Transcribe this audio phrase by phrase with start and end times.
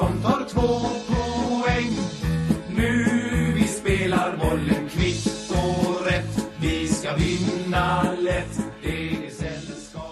[0.00, 0.68] Som tar två
[1.06, 1.92] poäng.
[2.76, 3.04] Nu
[3.54, 6.46] vi spelar bollen kvitt och rätt.
[6.60, 8.60] Vi ska vinna lätt.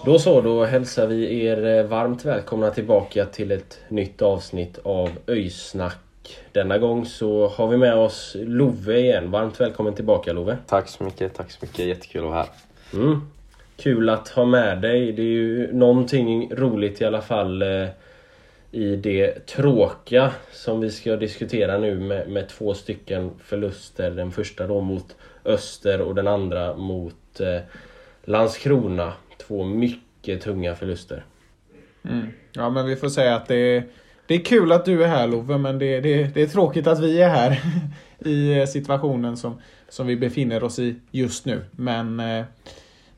[0.05, 5.09] Då så, då hälsar vi er eh, varmt välkomna tillbaka till ett nytt avsnitt av
[5.27, 6.39] Öysnack.
[6.51, 9.31] Denna gång så har vi med oss Love igen.
[9.31, 10.57] Varmt välkommen tillbaka Love.
[10.67, 11.85] Tack så mycket, tack så mycket.
[11.85, 12.49] Jättekul att vara här.
[12.93, 13.21] Mm.
[13.77, 15.11] Kul att ha med dig.
[15.11, 17.87] Det är ju någonting roligt i alla fall eh,
[18.71, 24.11] i det tråkiga som vi ska diskutera nu med, med två stycken förluster.
[24.11, 27.59] Den första då mot Öster och den andra mot eh,
[28.23, 29.13] Landskrona.
[29.37, 31.25] Två mycket tunga förluster.
[32.03, 32.27] Mm.
[32.51, 33.83] Ja, men vi får säga att det är,
[34.25, 36.99] det är kul att du är här Love, men det, det, det är tråkigt att
[36.99, 37.61] vi är här
[38.29, 41.61] i situationen som, som vi befinner oss i just nu.
[41.71, 42.45] Men eh,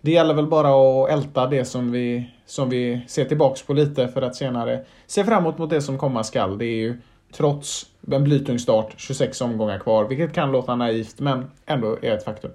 [0.01, 4.07] det gäller väl bara att älta det som vi, som vi ser tillbaks på lite
[4.07, 6.57] för att senare se framåt mot det som komma skall.
[6.57, 6.97] Det är ju
[7.31, 12.23] trots en blytung start 26 omgångar kvar, vilket kan låta naivt men ändå är ett
[12.23, 12.51] faktum.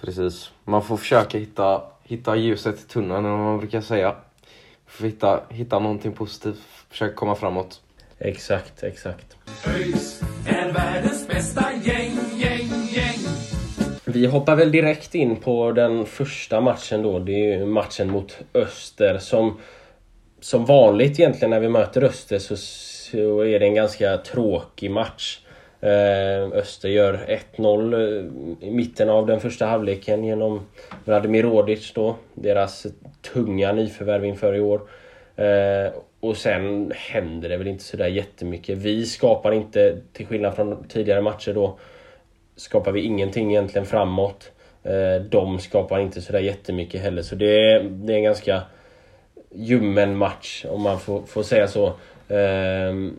[0.00, 0.50] Precis.
[0.64, 4.16] Man får försöka hitta, hitta ljuset i tunneln, eller vad man brukar säga.
[4.86, 7.80] Får hitta, hitta någonting positivt, försöka komma framåt.
[8.18, 9.36] Exakt, exakt.
[9.66, 10.15] ÖIS
[14.16, 17.18] Vi hoppar väl direkt in på den första matchen då.
[17.18, 19.58] Det är ju matchen mot Öster som
[20.40, 25.38] som vanligt egentligen när vi möter Öster så, så är det en ganska tråkig match.
[25.80, 30.66] Eh, Öster gör 1-0 eh, i mitten av den första halvleken genom
[31.04, 32.16] Vladimir Rodic då.
[32.34, 32.86] Deras
[33.32, 34.80] tunga nyförvärv inför i år.
[35.36, 38.78] Eh, och sen händer det väl inte sådär jättemycket.
[38.78, 41.78] Vi skapar inte, till skillnad från tidigare matcher då,
[42.56, 44.50] skapar vi ingenting egentligen framåt.
[44.82, 47.22] Eh, de skapar inte sådär jättemycket heller.
[47.22, 48.62] Så det är, det är en ganska
[49.50, 51.92] ljummen match om man får, får säga så.
[52.28, 53.18] Ehm,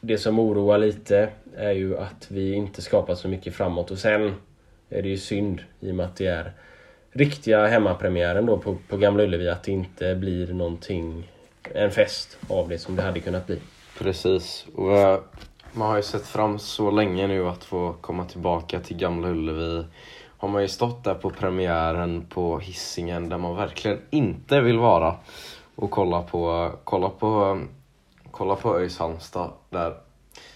[0.00, 4.34] det som oroar lite är ju att vi inte skapar så mycket framåt och sen
[4.90, 6.52] är det ju synd i och med att det är
[7.12, 11.30] riktiga hemmapremiären då på, på Gamla Ullevi att det inte blir någonting,
[11.74, 13.58] en fest av det som det hade kunnat bli.
[13.98, 14.66] Precis.
[14.74, 15.20] Och eh,
[15.72, 19.84] man har ju sett fram så länge nu att få komma tillbaka till Gamla Ullevi.
[20.38, 25.16] Har man ju stått där på premiären på hissingen där man verkligen inte vill vara.
[25.74, 27.60] Och kolla på, kolla på,
[28.30, 29.94] kolla på ÖIS Halmstad där.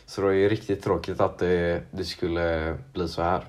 [0.07, 3.45] Så det är ju riktigt tråkigt att det, det skulle bli så här.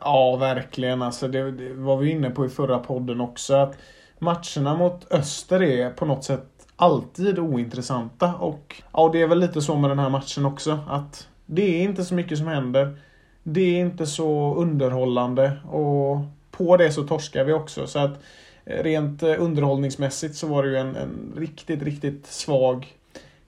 [0.00, 1.02] Ja, verkligen.
[1.02, 3.54] Alltså, det, det var vi inne på i förra podden också.
[3.54, 3.76] Att
[4.18, 8.34] matcherna mot Öster är på något sätt alltid ointressanta.
[8.34, 10.78] Och ja, det är väl lite så med den här matchen också.
[10.88, 12.96] Att det är inte så mycket som händer.
[13.42, 15.52] Det är inte så underhållande.
[15.70, 16.18] Och
[16.50, 17.86] på det så torskar vi också.
[17.86, 18.22] Så att
[18.64, 22.86] eh, rent eh, underhållningsmässigt så var det ju en, en riktigt, riktigt svag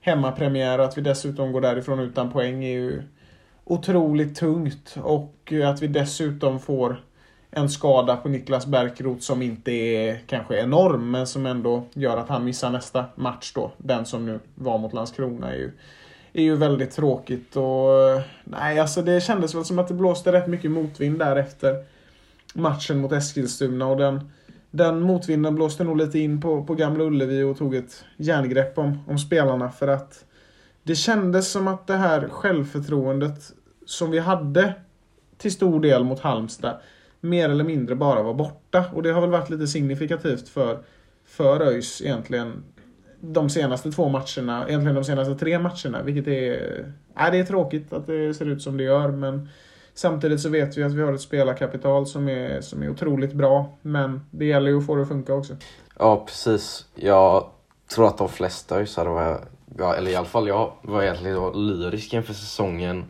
[0.01, 0.79] hemmapremiär.
[0.79, 3.03] Att vi dessutom går därifrån utan poäng är ju
[3.63, 4.97] otroligt tungt.
[5.03, 7.01] Och eh, att vi dessutom får
[7.51, 12.29] en skada på Niklas Bärkroth som inte är kanske enorm, men som ändå gör att
[12.29, 13.71] han missar nästa match då.
[13.77, 15.71] Den som nu var mot Landskrona är ju,
[16.33, 17.55] är ju väldigt tråkigt.
[17.55, 17.89] Och,
[18.43, 21.85] nej, alltså det kändes väl som att det blåste rätt mycket motvind där efter
[22.53, 23.87] matchen mot Eskilstuna.
[23.87, 24.31] Och den,
[24.71, 29.03] den motvinden blåste nog lite in på, på Gamla Ullevi och tog ett järngrepp om,
[29.07, 29.71] om spelarna.
[29.71, 30.25] För att
[30.83, 33.53] det kändes som att det här självförtroendet
[33.85, 34.73] som vi hade
[35.37, 36.79] till stor del mot Halmstad
[37.21, 38.85] mer eller mindre bara var borta.
[38.93, 40.79] Och det har väl varit lite signifikativt för,
[41.25, 42.63] för ÖIS egentligen
[43.21, 46.03] de senaste två matcherna, egentligen de senaste tre matcherna.
[46.03, 46.85] Vilket är,
[47.15, 49.11] Nej, det är tråkigt att det ser ut som det gör.
[49.11, 49.49] Men
[49.93, 53.77] samtidigt så vet vi att vi har ett spelarkapital som är, som är otroligt bra.
[53.81, 55.55] Men det gäller ju att få det att funka också.
[55.99, 56.85] Ja, precis.
[56.95, 57.49] Jag
[57.95, 59.39] tror att de flesta ÖISare var,
[59.77, 63.05] ja, eller i alla fall jag, var egentligen lyrisk inför säsongen.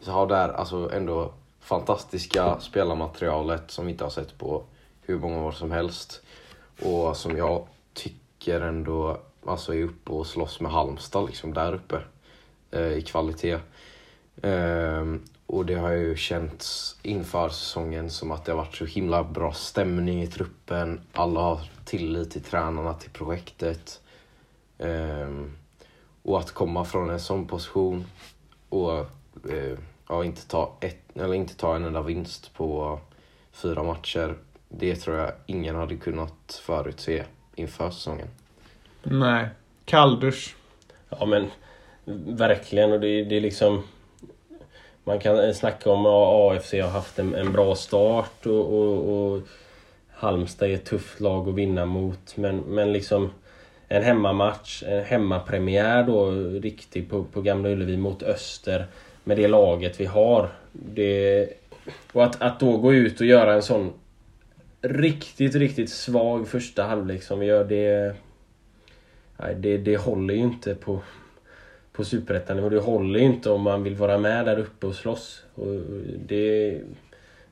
[0.00, 1.32] Så har där alltså ändå
[1.62, 4.62] fantastiska spelarmaterialet som vi inte har sett på
[5.02, 6.22] hur många år som helst.
[6.82, 12.00] Och som jag tycker ändå alltså är uppe och slåss med Halmstad liksom där uppe
[12.70, 13.58] eh, i kvalitet.
[14.42, 15.04] Eh,
[15.46, 19.52] och det har ju känts inför säsongen som att det har varit så himla bra
[19.52, 21.00] stämning i truppen.
[21.12, 24.00] Alla har tillit till tränarna, till projektet.
[24.78, 25.30] Eh,
[26.22, 28.04] och att komma från en sån position
[28.68, 28.98] och
[29.50, 29.78] eh,
[30.12, 32.98] ja, inte, ta ett, eller inte ta en enda vinst på
[33.52, 34.34] fyra matcher.
[34.68, 37.24] Det tror jag ingen hade kunnat förutse
[37.54, 38.28] inför säsongen.
[39.02, 39.48] Nej.
[39.84, 40.56] Kalldusch.
[41.08, 41.50] Ja men
[42.26, 43.82] verkligen och det, det är liksom
[45.04, 49.42] Man kan snacka om att AFC har haft en, en bra start och, och, och
[50.10, 53.30] Halmstad är ett tufft lag att vinna mot men, men liksom
[53.88, 56.30] En hemmamatch, en hemmapremiär då
[56.60, 58.86] riktigt på, på Gamla Ullevi mot Öster
[59.24, 60.48] med det laget vi har.
[60.72, 61.48] Det,
[62.12, 63.92] och att, att då gå ut och göra en sån
[64.84, 68.14] Riktigt, riktigt svag första halvlek som vi gör det
[69.42, 71.00] Nej, det, det håller ju inte på,
[71.92, 75.44] på superettan Det håller ju inte om man vill vara med där uppe och slåss.
[75.54, 75.66] Och
[76.26, 76.82] det är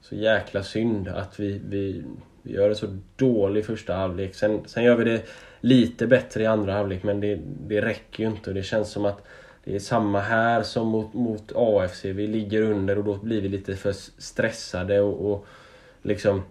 [0.00, 2.02] så jäkla synd att vi, vi,
[2.42, 4.34] vi gör en så dålig första halvlek.
[4.34, 5.22] Sen, sen gör vi det
[5.60, 8.50] lite bättre i andra halvlek men det, det räcker ju inte.
[8.50, 9.26] Och det känns som att
[9.64, 12.04] det är samma här som mot, mot AFC.
[12.04, 15.46] Vi ligger under och då blir vi lite för stressade och, och
[16.02, 16.42] liksom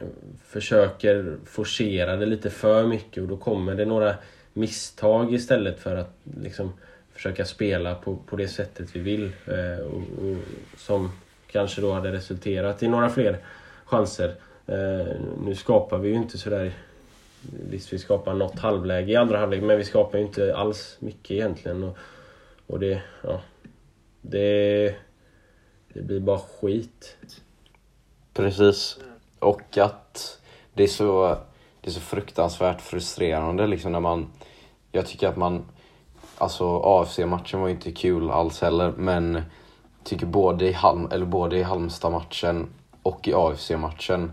[0.00, 0.06] eh,
[0.44, 4.14] försöker forcera det lite för mycket och då kommer det några
[4.52, 6.72] misstag istället för att liksom
[7.14, 9.32] försöka spela på, på det sättet vi vill.
[9.46, 10.36] Eh, och, och,
[10.76, 11.12] som
[11.46, 13.38] kanske då hade resulterat i några fler
[13.84, 14.34] chanser.
[14.66, 15.06] Eh,
[15.44, 16.72] nu skapar vi ju inte sådär...
[17.50, 21.30] Visst, vi skapar något halvläge i andra halvlek men vi skapar ju inte alls mycket
[21.30, 21.84] egentligen.
[21.84, 21.96] Och,
[22.66, 23.02] och det...
[23.22, 23.40] Ja,
[24.20, 24.94] det...
[25.94, 27.16] Det blir bara skit.
[28.32, 28.98] Precis.
[29.38, 30.40] Och att
[30.74, 31.38] det är så,
[31.80, 34.32] det är så fruktansvärt frustrerande liksom när man...
[34.92, 35.64] Jag tycker att man...
[36.38, 39.42] Alltså AFC-matchen var ju inte kul alls heller men jag
[40.04, 42.66] tycker både i, Halm, eller både i Halmstad-matchen
[43.02, 44.32] och i AFC-matchen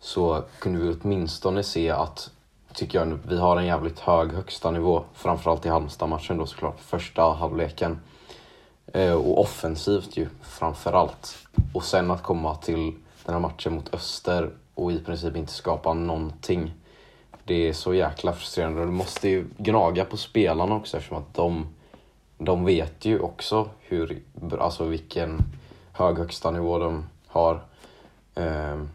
[0.00, 2.30] så kunde vi åtminstone se att,
[2.74, 5.04] tycker jag, vi har en jävligt hög högsta nivå.
[5.14, 8.00] Framförallt i Halmstad-matchen då såklart, första halvleken.
[8.86, 11.38] Eh, och offensivt ju, framförallt.
[11.74, 15.94] Och sen att komma till den här matchen mot Öster och i princip inte skapa
[15.94, 16.72] någonting.
[17.44, 21.34] Det är så jäkla frustrerande och du måste ju gnaga på spelarna också eftersom att
[21.34, 21.66] de,
[22.38, 24.22] de vet ju också hur,
[24.60, 25.38] alltså vilken
[25.92, 27.62] hög högsta nivå de har.
[28.34, 28.88] Ehm,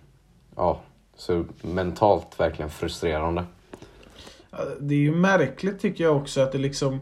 [0.55, 0.79] ja,
[1.15, 3.45] så mentalt verkligen frustrerande.
[4.79, 6.99] Det är ju märkligt tycker jag också att det liksom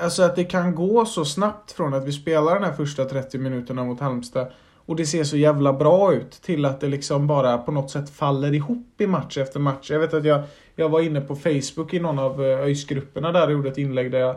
[0.00, 3.38] Alltså att det kan gå så snabbt från att vi spelar den här första 30
[3.38, 4.52] minuterna mot Halmstad
[4.88, 8.10] och det ser så jävla bra ut till att det liksom bara på något sätt
[8.10, 9.90] faller ihop i match efter match.
[9.90, 10.42] Jag vet att jag,
[10.76, 14.12] jag var inne på Facebook i någon av eh, ÖIS-grupperna där och gjorde ett inlägg
[14.12, 14.36] där jag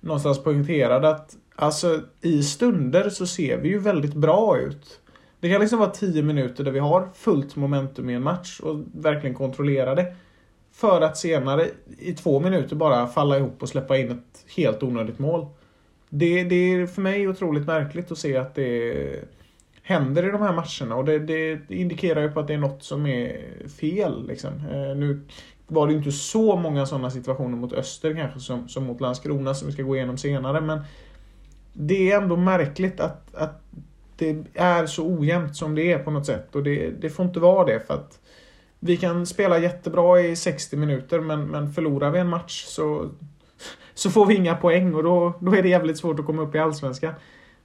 [0.00, 5.00] någonstans poängterade att alltså i stunder så ser vi ju väldigt bra ut.
[5.40, 8.80] Det kan liksom vara 10 minuter där vi har fullt momentum i en match och
[8.94, 10.14] verkligen kontrollerar det.
[10.80, 11.66] För att senare
[11.98, 15.46] i två minuter bara falla ihop och släppa in ett helt onödigt mål.
[16.08, 19.24] Det, det är för mig otroligt märkligt att se att det
[19.82, 22.82] händer i de här matcherna och det, det indikerar ju på att det är något
[22.82, 23.46] som är
[23.80, 24.26] fel.
[24.26, 24.52] Liksom.
[24.52, 25.20] Eh, nu
[25.66, 29.66] var det inte så många sådana situationer mot Öster kanske som, som mot Landskrona som
[29.66, 30.80] vi ska gå igenom senare men
[31.72, 33.62] det är ändå märkligt att, att
[34.16, 37.40] det är så ojämnt som det är på något sätt och det, det får inte
[37.40, 38.19] vara det för att
[38.80, 43.10] vi kan spela jättebra i 60 minuter men, men förlorar vi en match så,
[43.94, 46.54] så får vi inga poäng och då, då är det jävligt svårt att komma upp
[46.54, 47.14] i Allsvenskan.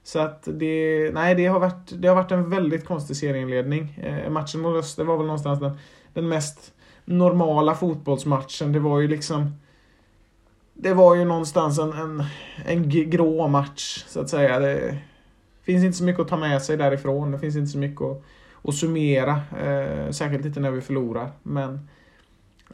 [0.06, 3.98] Så att det, nej, det har varit, det har varit en väldigt konstig serieinledning.
[4.02, 5.78] Eh, matchen mot Öster var väl någonstans den,
[6.12, 6.72] den mest
[7.04, 8.72] normala fotbollsmatchen.
[8.72, 9.56] Det var ju liksom...
[10.74, 12.24] Det var ju någonstans en, en,
[12.66, 14.58] en grå match, så att säga.
[14.58, 14.98] Det
[15.62, 17.30] finns inte så mycket att ta med sig därifrån.
[17.30, 18.22] Det finns inte så mycket att,
[18.66, 19.40] att summera.
[19.60, 21.30] Eh, särskilt inte när vi förlorar.
[21.42, 21.88] Men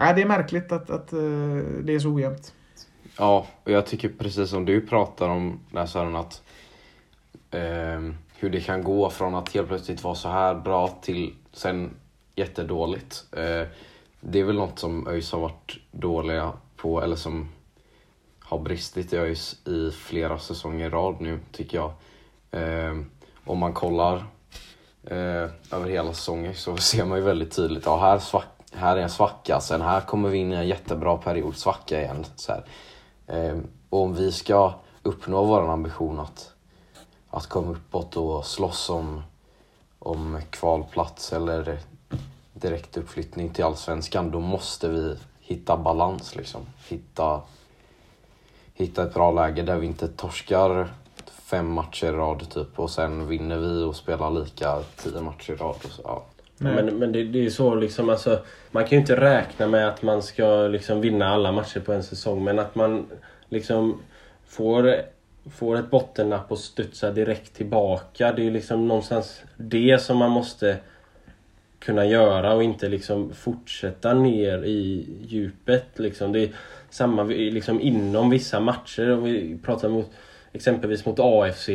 [0.00, 1.18] eh, det är märkligt att, att eh,
[1.82, 2.52] det är så ojämnt.
[3.18, 6.42] Ja, och jag tycker precis som du pratar om, Sören, att
[7.50, 8.00] eh,
[8.36, 11.90] hur det kan gå från att helt plötsligt vara så här bra till sen
[12.34, 13.24] jättedåligt.
[13.32, 13.66] Eh,
[14.20, 17.48] det är väl något som ÖIS har varit dåliga på, eller som
[18.38, 21.92] har bristit i ÖIS i flera säsonger i rad nu, tycker jag.
[22.50, 22.98] Eh,
[23.44, 24.24] om man kollar
[25.04, 29.02] eh, över hela säsongen så ser man ju väldigt tydligt, ja här, svack, här är
[29.02, 32.24] en svacka, sen här kommer vi in i en jättebra period, svacka igen.
[32.36, 32.52] Så
[33.26, 33.58] eh,
[33.90, 36.52] och om vi ska uppnå vår ambition att
[37.34, 39.22] att komma uppåt och slåss om,
[39.98, 41.78] om kvalplats eller
[42.52, 46.60] direkt uppflyttning till Allsvenskan, då måste vi hitta balans liksom.
[46.88, 47.40] Hitta,
[48.74, 50.94] hitta ett bra läge där vi inte torskar
[51.52, 55.56] fem matcher i rad typ och sen vinner vi och spelar lika tio matcher i
[55.56, 55.76] rad.
[55.84, 56.26] Och så, ja.
[56.58, 58.38] Men, men det, det är så liksom alltså,
[58.70, 62.02] Man kan ju inte räkna med att man ska liksom vinna alla matcher på en
[62.02, 63.06] säsong men att man
[63.48, 64.00] liksom
[64.46, 64.96] får,
[65.52, 68.32] får ett bottennapp och studsar direkt tillbaka.
[68.32, 70.76] Det är liksom någonstans det som man måste
[71.78, 75.98] kunna göra och inte liksom fortsätta ner i djupet.
[75.98, 76.32] Liksom.
[76.32, 76.50] Det är
[76.90, 79.10] samma liksom inom vissa matcher.
[79.10, 80.10] Om vi pratar mot
[80.52, 81.68] exempelvis mot AFC.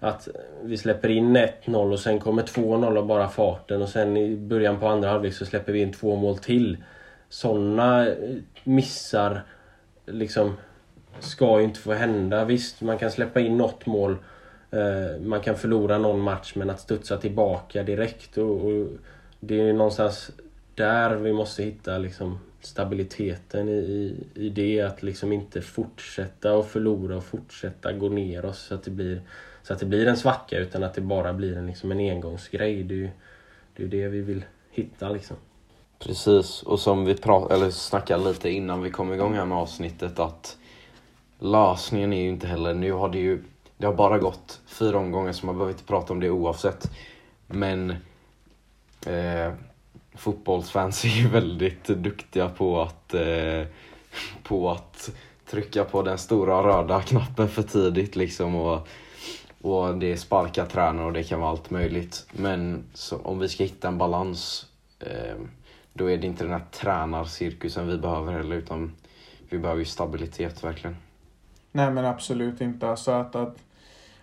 [0.00, 0.28] Att
[0.62, 4.80] vi släpper in 1-0 och sen kommer 2-0 av bara farten och sen i början
[4.80, 6.76] på andra halvlek så släpper vi in två mål till.
[7.28, 8.14] Sådana eh,
[8.64, 9.42] missar
[10.06, 10.56] liksom
[11.20, 12.44] ska ju inte få hända.
[12.44, 14.16] Visst, man kan släppa in något mål.
[14.70, 18.38] Eh, man kan förlora någon match men att studsa tillbaka direkt.
[18.38, 18.88] Och, och
[19.40, 20.30] det är någonstans
[20.74, 24.80] där vi måste hitta liksom stabiliteten i, i det.
[24.80, 29.22] Att liksom inte fortsätta och förlora och fortsätta gå ner oss så att det blir,
[29.62, 32.82] så att det blir en svacka utan att det bara blir en, liksom en engångsgrej.
[32.82, 33.10] Det är ju
[33.76, 35.36] det, är det vi vill hitta liksom.
[35.98, 40.56] Precis, och som vi eller snackade lite innan vi kom igång här med avsnittet att
[41.38, 43.44] lösningen är ju inte heller, nu har det ju,
[43.76, 46.90] det har bara gått fyra omgångar så man behöver inte prata om det oavsett.
[47.46, 47.90] Men
[49.06, 49.52] eh,
[50.14, 53.66] fotbollsfans är ju väldigt duktiga på att, eh,
[54.42, 55.10] på att
[55.46, 58.54] trycka på den stora röda knappen för tidigt liksom.
[58.54, 58.88] Och,
[59.62, 62.26] och det är sparka tränare och det kan vara allt möjligt.
[62.32, 64.66] Men så, om vi ska hitta en balans
[65.00, 65.36] eh,
[65.92, 68.92] då är det inte den här tränarcirkusen vi behöver heller utan
[69.48, 70.96] vi behöver ju stabilitet verkligen.
[71.72, 72.88] Nej men absolut inte.
[72.88, 73.56] Alltså att, att,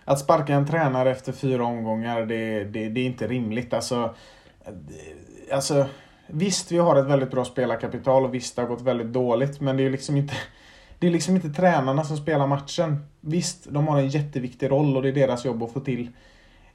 [0.04, 3.72] att sparka en tränare efter fyra omgångar det, det, det är inte rimligt.
[3.72, 4.14] Alltså,
[5.52, 5.86] alltså,
[6.26, 9.60] visst, vi har ett väldigt bra spelarkapital och visst, det har gått väldigt dåligt.
[9.60, 10.34] Men det är liksom inte,
[10.98, 13.06] det är liksom inte tränarna som spelar matchen.
[13.20, 16.10] Visst, de har en jätteviktig roll och det är deras jobb att få till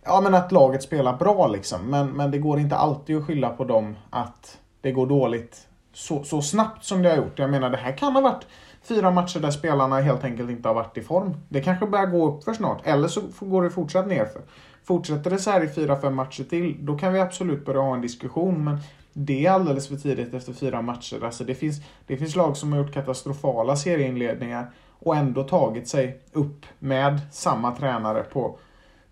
[0.08, 1.48] ja, men att laget spelar bra.
[1.48, 1.90] Liksom.
[1.90, 6.24] Men, men det går inte alltid att skylla på dem att det går dåligt så,
[6.24, 7.40] så snabbt som det har gjort.
[7.40, 8.48] Jag menar, det här kan ha varit
[8.88, 11.34] fyra matcher där spelarna helt enkelt inte har varit i form.
[11.50, 14.42] Det kanske börjar gå upp för snart, eller så går det fortsatt nerför.
[14.84, 17.94] Fortsätter det så här i fyra, fem matcher till, då kan vi absolut börja ha
[17.94, 18.64] en diskussion.
[18.64, 18.78] Men
[19.14, 21.24] det är alldeles för tidigt efter fyra matcher.
[21.24, 26.22] Alltså det, finns, det finns lag som har gjort katastrofala serieinledningar och ändå tagit sig
[26.32, 28.60] upp med samma tränare på,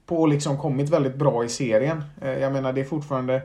[0.05, 2.03] på liksom kommit väldigt bra i serien.
[2.21, 3.41] Eh, jag menar, det är fortfarande...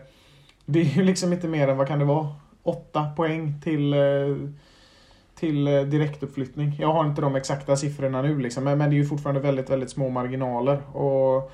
[0.64, 2.28] Det är ju liksom inte mer än, vad kan det vara?
[2.62, 4.00] Åtta poäng till eh,
[5.40, 6.76] till eh, direktuppflyttning.
[6.78, 9.90] Jag har inte de exakta siffrorna nu liksom, men, det är ju fortfarande väldigt, väldigt
[9.90, 10.96] små marginaler.
[10.96, 11.52] Och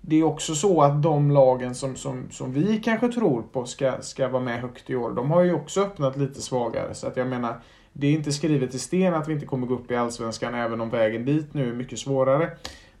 [0.00, 3.92] det är också så att de lagen som, som, som vi kanske tror på ska,
[4.00, 6.94] ska vara med högt i år, de har ju också öppnat lite svagare.
[6.94, 7.60] Så att jag menar,
[7.92, 10.80] det är inte skrivet i sten att vi inte kommer gå upp i Allsvenskan, även
[10.80, 12.50] om vägen dit nu är mycket svårare.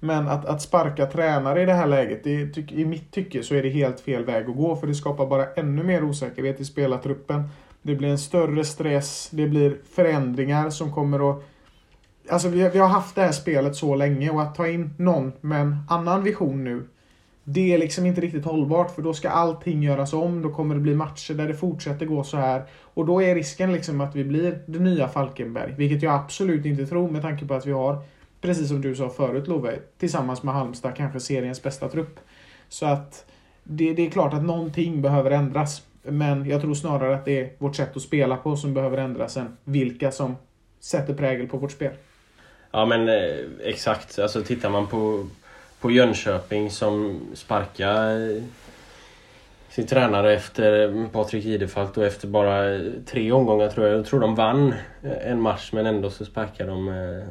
[0.00, 3.62] Men att, att sparka tränare i det här läget, det, i mitt tycke så är
[3.62, 7.48] det helt fel väg att gå, för det skapar bara ännu mer osäkerhet i spelartruppen.
[7.82, 11.44] Det blir en större stress, det blir förändringar som kommer att...
[12.30, 15.32] Alltså vi, vi har haft det här spelet så länge och att ta in någon
[15.40, 16.88] med en annan vision nu
[17.44, 20.42] det är liksom inte riktigt hållbart för då ska allting göras om.
[20.42, 22.64] Då kommer det bli matcher där det fortsätter gå så här.
[22.94, 25.74] Och då är risken liksom att vi blir det nya Falkenberg.
[25.76, 27.98] Vilket jag absolut inte tror med tanke på att vi har,
[28.40, 32.20] precis som du sa förut Love, tillsammans med Halmstad kanske seriens bästa trupp.
[32.68, 33.24] Så att
[33.64, 35.82] det, det är klart att någonting behöver ändras.
[36.02, 39.36] Men jag tror snarare att det är vårt sätt att spela på som behöver ändras
[39.36, 40.36] än vilka som
[40.80, 41.92] sätter prägel på vårt spel.
[42.70, 44.18] Ja men eh, exakt.
[44.18, 45.26] Alltså tittar man på,
[45.80, 48.42] på Jönköping som sparkar eh,
[49.70, 53.98] sin tränare efter Patrik Idefalk och efter bara tre omgångar tror jag.
[53.98, 57.28] Jag tror de vann eh, en match men ändå så sparkar de eh,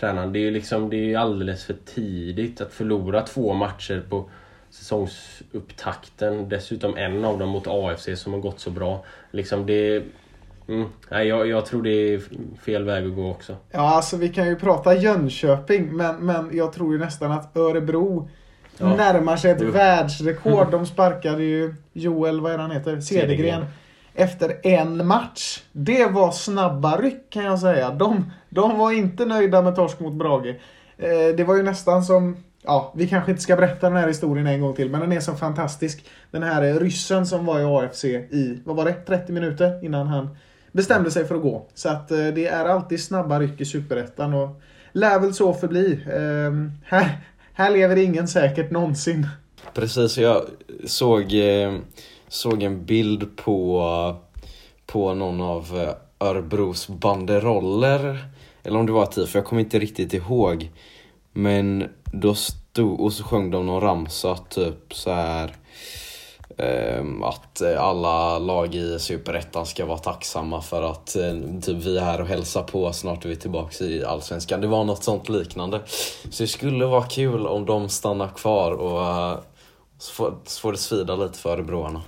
[0.00, 0.32] tränaren.
[0.32, 4.30] Det är ju liksom, det är alldeles för tidigt att förlora två matcher på
[4.72, 6.48] säsongsupptakten.
[6.48, 9.04] Dessutom en av dem mot AFC som har gått så bra.
[9.30, 10.02] Liksom det...
[10.68, 12.22] Mm, nej, jag, jag tror det är
[12.64, 13.56] fel väg att gå också.
[13.70, 18.28] Ja, alltså vi kan ju prata Jönköping, men, men jag tror ju nästan att Örebro
[18.78, 18.96] ja.
[18.96, 19.70] närmar sig ett jo.
[19.70, 20.66] världsrekord.
[20.70, 23.00] De sparkade ju Joel, vad är han heter?
[23.00, 23.64] Cedergren.
[24.14, 25.62] Efter en match.
[25.72, 27.90] Det var snabba ryck kan jag säga.
[27.90, 30.54] De, de var inte nöjda med torsk mot Brage.
[30.98, 34.46] Eh, det var ju nästan som Ja, vi kanske inte ska berätta den här historien
[34.46, 36.04] en gång till, men den är så fantastisk.
[36.30, 40.06] Den här eh, ryssen som var i AFC i, vad var det, 30 minuter innan
[40.06, 40.36] han
[40.72, 41.66] bestämde sig för att gå.
[41.74, 44.60] Så att eh, det är alltid snabba ryck i Superettan och
[44.92, 45.92] lär väl så förbli.
[46.06, 46.52] Eh,
[46.84, 47.20] här,
[47.52, 49.26] här lever ingen säkert någonsin.
[49.74, 50.42] Precis, jag
[50.86, 51.74] såg, eh,
[52.28, 54.16] såg en bild på,
[54.86, 58.24] på någon av Örebros banderoller.
[58.62, 60.70] Eller om det var TIF, jag kommer inte riktigt ihåg.
[61.32, 65.56] Men då stod, och så sjöng de någon ramsa typ så här
[66.58, 72.04] ehm, att alla lag i Superettan ska vara tacksamma för att eh, typ vi är
[72.04, 74.60] här och hälsar på, snart är vi tillbaka i Allsvenskan.
[74.60, 75.80] Det var något sånt liknande.
[76.30, 79.38] Så det skulle vara kul om de stannar kvar och eh,
[79.98, 82.02] så får, så får det svida lite för Örebroarna.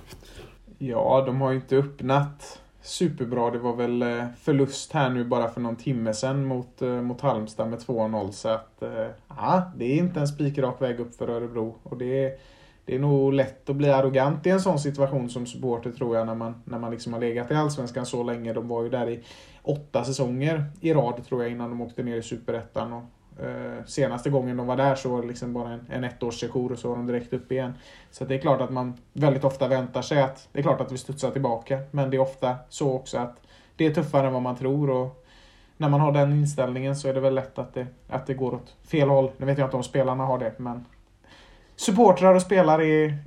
[0.77, 3.51] Ja, de har ju inte öppnat superbra.
[3.51, 7.21] Det var väl eh, förlust här nu bara för någon timme sedan mot, eh, mot
[7.21, 8.31] Halmstad med 2-0.
[8.31, 11.75] Så att, eh, ja, det är inte en spikrak väg upp för Örebro.
[11.83, 12.31] Och det är,
[12.85, 16.27] det är nog lätt att bli arrogant i en sån situation som supporter tror jag
[16.27, 18.53] när man, när man liksom har legat i Allsvenskan så länge.
[18.53, 19.23] De var ju där i
[19.63, 22.93] åtta säsonger i rad tror jag innan de åkte ner i Superettan.
[22.93, 23.03] Och,
[23.39, 26.79] Eh, senaste gången de var där så var det liksom bara en, en ettårssejour och
[26.79, 27.73] så var de direkt upp igen.
[28.11, 30.91] Så det är klart att man väldigt ofta väntar sig att det är klart att
[30.91, 31.79] vi studsar tillbaka.
[31.91, 33.41] Men det är ofta så också att
[33.75, 34.89] det är tuffare än vad man tror.
[34.89, 35.25] Och
[35.77, 38.53] när man har den inställningen så är det väl lätt att det, att det går
[38.53, 39.31] åt fel håll.
[39.37, 40.85] Nu vet jag inte om spelarna har det, men
[41.75, 43.17] supportrar och spelare är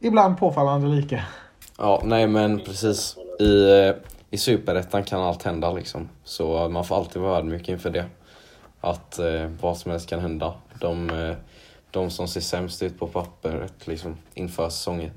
[0.00, 1.24] ibland påfallande lika.
[1.78, 3.16] Ja, nej men precis.
[3.40, 3.94] I, eh,
[4.30, 6.08] i Superettan kan allt hända liksom.
[6.24, 8.04] Så man får alltid vara ödmjuk inför det.
[8.80, 10.54] Att eh, vad som helst kan hända.
[10.80, 11.36] De, eh,
[11.90, 15.10] de som ser sämst ut på pappret liksom, inför säsongen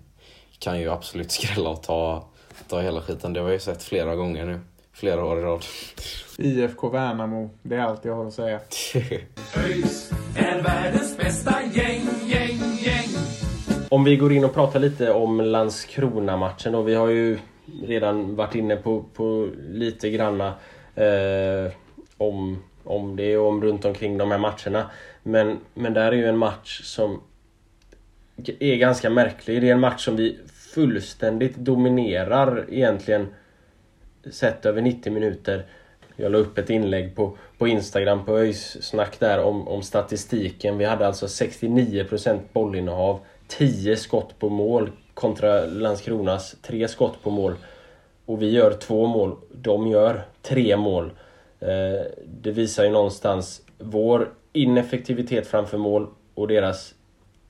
[0.59, 2.23] kan ju absolut skrälla och ta,
[2.67, 3.33] ta hela skiten.
[3.33, 4.59] Det har vi ju sett flera gånger nu.
[4.93, 5.65] Flera år i rad.
[6.37, 8.59] IFK Värnamo, det är allt jag har att säga.
[9.57, 13.09] ÖIS är världens bästa gäng, gäng, gäng.
[13.89, 16.81] Om vi går in och pratar lite om Landskrona-matchen då.
[16.81, 17.39] Vi har ju
[17.83, 20.47] redan varit inne på, på lite granna
[20.95, 21.71] eh,
[22.17, 24.89] om, om det och om runt omkring de här matcherna.
[25.23, 27.21] Men, men där är ju en match som
[28.59, 29.61] är ganska märklig.
[29.61, 30.39] Det är en match som vi
[30.73, 33.27] fullständigt dominerar egentligen
[34.31, 35.65] sett över 90 minuter.
[36.15, 40.77] Jag la upp ett inlägg på, på Instagram på ÖIS snack där om, om statistiken.
[40.77, 47.53] Vi hade alltså 69% bollinnehav, 10 skott på mål kontra Landskronas 3 skott på mål.
[48.25, 51.11] Och vi gör två mål, de gör tre mål.
[51.59, 56.95] Eh, det visar ju någonstans vår ineffektivitet framför mål och deras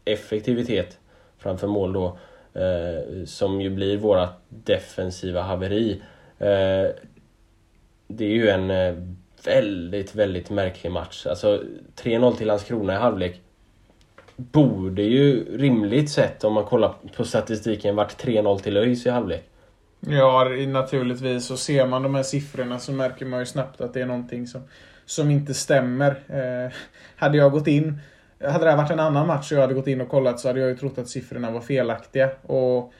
[0.06, 0.98] effektivitet
[1.38, 2.18] framför mål då.
[2.54, 6.02] Eh, som ju blir våra defensiva haveri.
[6.40, 6.88] Eh,
[8.08, 8.68] det är ju en
[9.46, 11.26] väldigt, väldigt märklig match.
[11.26, 11.64] Alltså
[11.96, 13.42] 3-0 till Landskrona i halvlek
[14.36, 19.44] borde ju rimligt sett om man kollar på statistiken varit 3-0 till ÖIS i halvlek.
[20.00, 21.52] Ja, naturligtvis.
[21.52, 24.48] Och ser man de här siffrorna så märker man ju snabbt att det är någonting
[24.48, 24.62] som,
[25.06, 26.10] som inte stämmer.
[26.28, 26.74] Eh,
[27.16, 28.00] hade jag gått in,
[28.44, 30.48] hade det här varit en annan match och jag hade gått in och kollat så
[30.48, 32.30] hade jag ju trott att siffrorna var felaktiga.
[32.42, 32.94] Och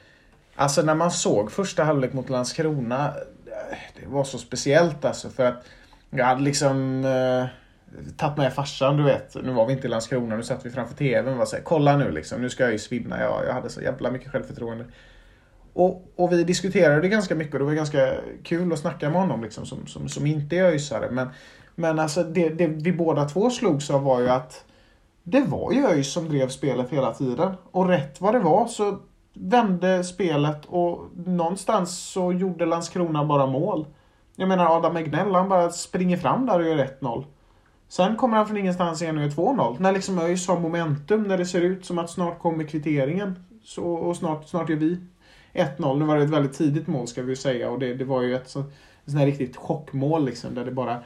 [0.60, 3.14] Alltså när man såg första halvlek mot Landskrona,
[3.46, 5.66] eh, det var så speciellt alltså för att
[6.10, 7.46] jag hade liksom eh,
[8.16, 9.34] tagit med farsan, du vet.
[9.44, 11.96] Nu var vi inte i Landskrona, nu satt vi framför TVn och var såhär, kolla
[11.96, 13.20] nu liksom, nu ska jag ju svinna.
[13.20, 14.84] Jag, jag hade så jävla mycket självförtroende.
[15.80, 19.42] Och, och vi diskuterade ganska mycket och det var ganska kul att snacka med honom
[19.42, 21.10] liksom, som, som, som inte är öjsare.
[21.10, 21.28] Men,
[21.74, 24.64] men alltså det, det vi båda två slogs av var ju att
[25.22, 27.54] det var ju ÖIS som drev spelet hela tiden.
[27.70, 28.98] Och rätt vad det var så
[29.34, 33.86] vände spelet och någonstans så gjorde Landskrona bara mål.
[34.36, 37.24] Jag menar Adam Egnell, han bara springer fram där och gör 1-0.
[37.88, 39.76] Sen kommer han från ingenstans igen och gör 2-0.
[39.78, 43.44] När liksom ÖIS har momentum, när det ser ut som att snart kommer kvitteringen.
[43.64, 44.98] Så, och snart, snart gör vi
[45.52, 45.98] 1-0.
[45.98, 48.34] Nu var det ett väldigt tidigt mål ska vi säga och det, det var ju
[48.34, 48.72] ett sånt
[49.12, 51.02] här riktigt chockmål liksom där det bara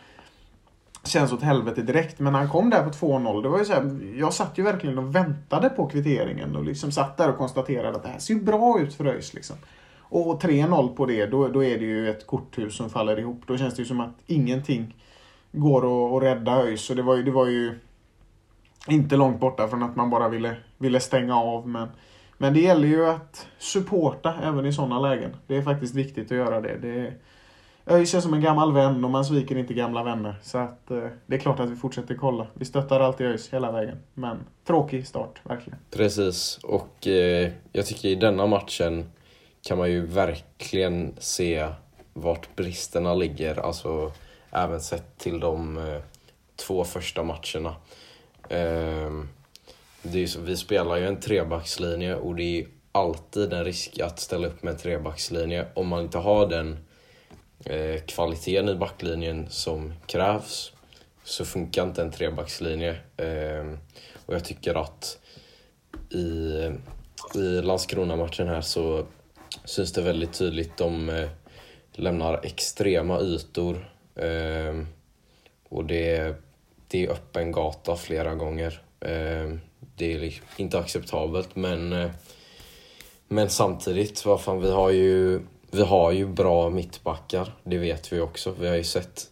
[1.05, 2.19] känns åt helvete direkt.
[2.19, 4.63] Men när han kom där på 2-0, det var ju så här, jag satt ju
[4.63, 8.35] verkligen och väntade på kvitteringen och liksom satt där och konstaterade att det här ser
[8.35, 9.35] ju bra ut för ÖIS.
[9.35, 9.57] Liksom.
[9.99, 13.43] Och 3-0 på det, då, då är det ju ett korthus som faller ihop.
[13.47, 14.95] Då känns det ju som att ingenting
[15.53, 16.91] går att, att rädda ÖIS.
[16.91, 17.79] Och det var, ju, det var ju
[18.89, 21.69] inte långt borta från att man bara ville, ville stänga av.
[21.69, 21.89] Men,
[22.39, 25.37] men det gäller ju att supporta även i sådana lägen.
[25.47, 26.77] Det är faktiskt viktigt att göra det.
[26.77, 27.13] det
[27.87, 30.35] ÖIS känns som en gammal vän och man sviker inte gamla vänner.
[30.43, 32.47] Så att eh, det är klart att vi fortsätter kolla.
[32.55, 33.97] Vi stöttar alltid ÖIS hela vägen.
[34.15, 35.79] Men tråkig start, verkligen.
[35.91, 39.11] Precis, och eh, jag tycker i denna matchen
[39.63, 41.69] kan man ju verkligen se
[42.13, 43.67] vart bristerna ligger.
[43.67, 44.13] Alltså
[44.51, 46.03] även sett till de eh,
[46.57, 47.75] två första matcherna.
[48.49, 49.11] Eh,
[50.13, 54.21] det är så, vi spelar ju en trebackslinje och det är alltid en risk att
[54.21, 56.79] ställa upp med en trebackslinje om man inte har den
[57.65, 60.73] eh, kvaliteten i backlinjen som krävs
[61.25, 62.97] så funkar inte en trebackslinje.
[63.17, 63.73] Eh,
[64.27, 65.19] och jag tycker att
[66.11, 66.71] i,
[67.35, 69.07] i Landskrona-matchen här så
[69.65, 70.77] syns det väldigt tydligt.
[70.77, 71.29] De eh,
[71.93, 73.93] lämnar extrema ytor.
[74.15, 74.85] Eh,
[75.69, 76.35] och det,
[76.89, 78.83] det är öppen gata flera gånger.
[79.05, 79.57] Eh,
[79.97, 82.11] det är liksom inte acceptabelt men eh,
[83.29, 85.41] men samtidigt, vad fan, vi har ju
[85.71, 88.55] vi har ju bra mittbackar, det vet vi också.
[88.61, 89.27] Vi har ju sett,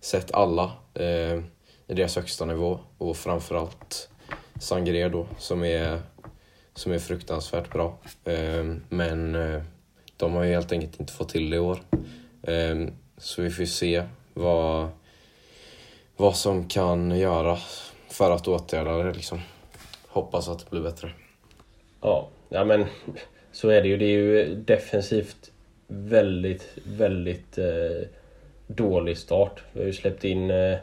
[0.00, 1.38] sett alla eh,
[1.86, 4.08] i deras högsta nivå och framförallt
[4.60, 6.00] Sangré då som är,
[6.74, 7.98] som är fruktansvärt bra.
[8.24, 9.62] Eh, men eh,
[10.16, 11.78] de har ju helt enkelt inte fått till det i år.
[12.42, 12.86] Eh,
[13.18, 14.04] så vi får se
[14.34, 14.88] vad,
[16.16, 19.40] vad som kan göras för att åtgärda det liksom.
[20.08, 21.10] Hoppas att det blir bättre.
[22.00, 22.86] Ja, ja men
[23.52, 23.96] så är det ju.
[23.96, 25.50] Det är ju defensivt
[25.86, 28.08] väldigt, väldigt eh,
[28.66, 29.62] dålig start.
[29.72, 30.78] Vi har ju släppt in, eh,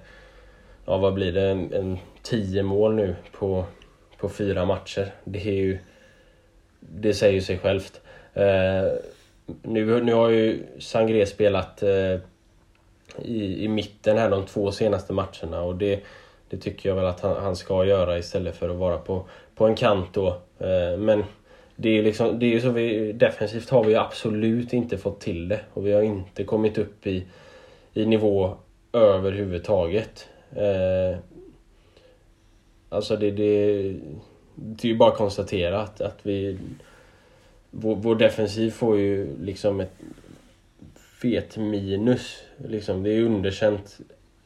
[0.85, 3.65] ja vad blir det, en, en tio mål nu på,
[4.17, 5.13] på fyra matcher.
[5.23, 5.79] Det är ju,
[6.79, 8.01] det säger ju sig självt.
[8.33, 8.85] Eh,
[9.61, 12.19] nu, nu har ju Sangré spelat eh,
[13.17, 15.99] i, i mitten här de två senaste matcherna och det,
[16.49, 19.67] det tycker jag väl att han, han ska göra istället för att vara på, på
[19.67, 20.27] en kant då.
[20.59, 21.23] Eh, men
[21.75, 25.59] det är, liksom, det är så vi, defensivt har vi absolut inte fått till det
[25.73, 27.23] och vi har inte kommit upp i,
[27.93, 28.55] i nivå
[28.93, 30.27] överhuvudtaget.
[30.55, 31.19] Eh,
[32.89, 33.81] alltså det, det,
[34.55, 36.57] det är ju bara att konstatera att, att vi...
[37.71, 39.93] Vår, vår defensiv får ju liksom ett
[41.21, 42.43] fet minus.
[42.57, 43.99] Liksom, det är underkänt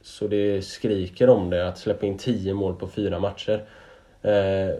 [0.03, 3.63] så det skriker om det att släppa in 10 mål på fyra matcher.
[4.21, 4.75] Eh,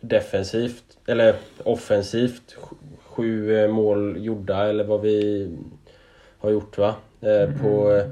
[0.00, 2.56] defensivt, eller offensivt,
[3.02, 5.48] sju eh, mål gjorda eller vad vi
[6.38, 6.94] har gjort va?
[7.20, 8.06] Eh, på eh,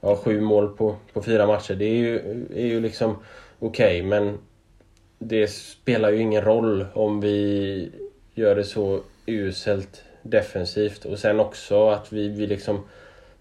[0.00, 1.74] ja, sju mål på, på fyra matcher.
[1.74, 2.16] Det är ju,
[2.54, 3.16] är ju liksom
[3.58, 4.38] okej okay, men
[5.18, 7.90] det spelar ju ingen roll om vi
[8.34, 12.84] gör det så uselt defensivt och sen också att vi, vi liksom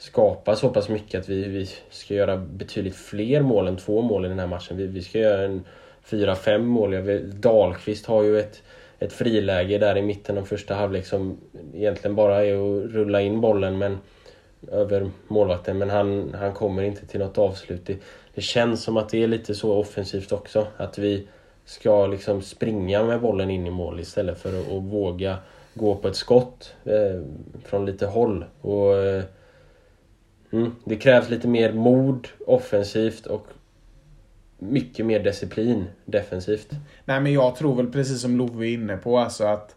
[0.03, 4.25] skapa så pass mycket att vi, vi ska göra betydligt fler mål än två mål
[4.25, 4.77] i den här matchen.
[4.77, 5.63] Vi, vi ska göra en
[6.03, 6.95] fyra, fem mål.
[6.95, 8.61] Vet, Dahlqvist har ju ett,
[8.99, 11.37] ett friläge där i mitten av första halvlek som
[11.73, 13.97] egentligen bara är att rulla in bollen men
[14.71, 17.85] över målvakten men han, han kommer inte till något avslut.
[17.85, 17.97] Det,
[18.35, 20.67] det känns som att det är lite så offensivt också.
[20.77, 21.27] Att vi
[21.65, 25.37] ska liksom springa med bollen in i mål istället för att, att våga
[25.73, 27.21] gå på ett skott eh,
[27.65, 28.45] från lite håll.
[28.61, 29.23] Och, eh,
[30.53, 33.47] mm, det krävs lite mer mod offensivt och
[34.59, 36.69] mycket mer disciplin defensivt.
[37.05, 39.75] Nej men jag tror väl precis som Love är inne på alltså att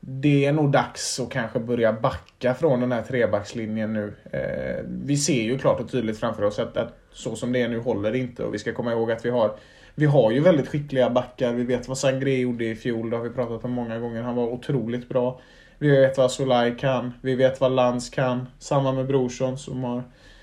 [0.00, 4.14] det är nog dags att kanske börja backa från den här trebackslinjen nu.
[4.32, 7.68] Eh, vi ser ju klart och tydligt framför oss att, att så som det är
[7.68, 9.56] nu håller det inte och vi ska komma ihåg att vi har
[9.94, 11.52] vi har ju väldigt skickliga backar.
[11.52, 13.10] Vi vet vad Sangré gjorde i fjol.
[13.10, 14.22] Det har vi pratat om många gånger.
[14.22, 15.40] Han var otroligt bra.
[15.84, 17.12] Vi vet vad Solai kan.
[17.20, 18.48] Vi vet vad Lantz kan.
[18.58, 20.02] Samma med Brorsson som har,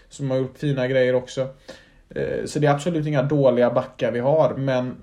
[0.09, 1.47] som har gjort fina grejer också.
[2.09, 4.95] Eh, så det är absolut inga dåliga backar vi har, men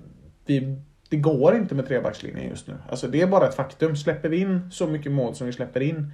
[0.47, 0.77] vi,
[1.09, 2.75] det går inte med trebackslinjen just nu.
[2.89, 3.97] Alltså det är bara ett faktum.
[3.97, 6.13] Släpper vi in så mycket mål som vi släpper in,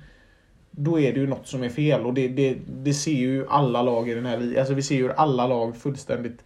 [0.71, 2.07] då är det ju något som är fel.
[2.07, 4.59] Och det, det, det ser ju alla lag i den här ligan.
[4.59, 6.45] Alltså vi ser ju hur alla lag fullständigt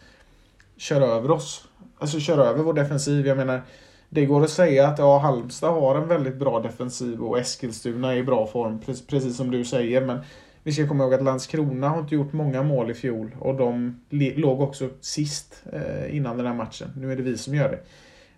[0.76, 1.68] kör över oss.
[1.98, 3.26] Alltså kör över vår defensiv.
[3.26, 3.62] Jag menar,
[4.08, 8.16] det går att säga att ja, Halmstad har en väldigt bra defensiv och Eskilstuna är
[8.16, 10.00] i bra form, precis som du säger.
[10.00, 10.18] Men
[10.62, 14.00] vi ska komma ihåg att Landskrona har inte gjort många mål i fjol och de
[14.36, 16.92] låg också sist eh, innan den här matchen.
[16.96, 17.80] Nu är det vi som gör det.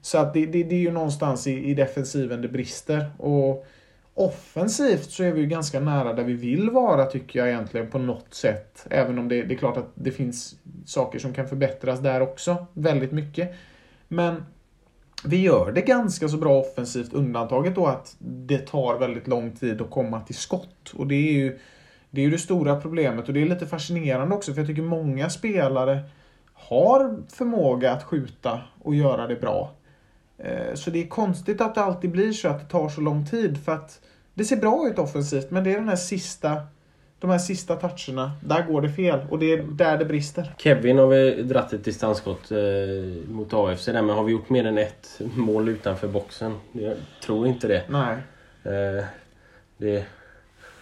[0.01, 3.11] Så att det, det, det är ju någonstans i, i defensiven det brister.
[3.19, 3.67] Och
[4.15, 7.99] offensivt så är vi ju ganska nära där vi vill vara tycker jag egentligen på
[7.99, 8.87] något sätt.
[8.91, 10.55] Även om det, det är klart att det finns
[10.85, 12.67] saker som kan förbättras där också.
[12.75, 13.55] Väldigt mycket.
[14.09, 14.45] Men
[15.25, 17.13] vi gör det ganska så bra offensivt.
[17.13, 20.93] Undantaget då att det tar väldigt lång tid att komma till skott.
[20.95, 21.59] Och det är ju
[22.11, 24.83] det är ju det stora problemet och det är lite fascinerande också för jag tycker
[24.83, 26.01] många spelare
[26.53, 29.73] har förmåga att skjuta och göra det bra.
[30.39, 33.27] Eh, så det är konstigt att det alltid blir så att det tar så lång
[33.27, 34.01] tid för att
[34.35, 36.63] det ser bra ut offensivt men det är den här sista
[37.21, 40.55] de här sista toucherna, där går det fel och det är där det brister.
[40.59, 42.59] Kevin har vi dratt ett distansskott eh,
[43.29, 46.55] mot AFC där men har vi gjort mer än ett mål utanför boxen?
[46.73, 47.85] Jag tror inte det.
[47.89, 48.17] Nej.
[48.65, 49.05] Eh,
[49.77, 50.05] det...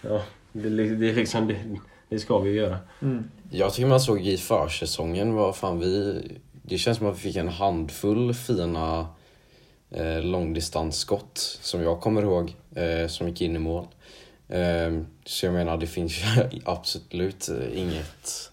[0.01, 0.21] Ja,
[0.53, 1.55] det, det, liksom, det,
[2.09, 2.77] det ska vi göra.
[3.01, 3.29] Mm.
[3.51, 6.21] Jag tycker man såg i försäsongen, vad fan vi...
[6.63, 9.07] Det känns som att vi fick en handfull fina
[9.91, 13.87] eh, långdistansskott som jag kommer ihåg, eh, som gick in i mål.
[14.49, 18.51] Eh, så jag menar, det finns ju absolut inget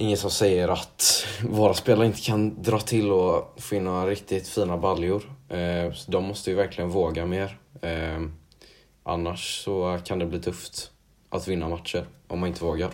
[0.00, 4.48] Inget som säger att våra spelare inte kan dra till och få in några riktigt
[4.48, 5.22] fina baljor.
[5.48, 7.58] Eh, så de måste ju verkligen våga mer.
[7.82, 8.20] Eh,
[9.08, 10.90] Annars så kan det bli tufft
[11.28, 12.90] att vinna matcher om man inte vågar.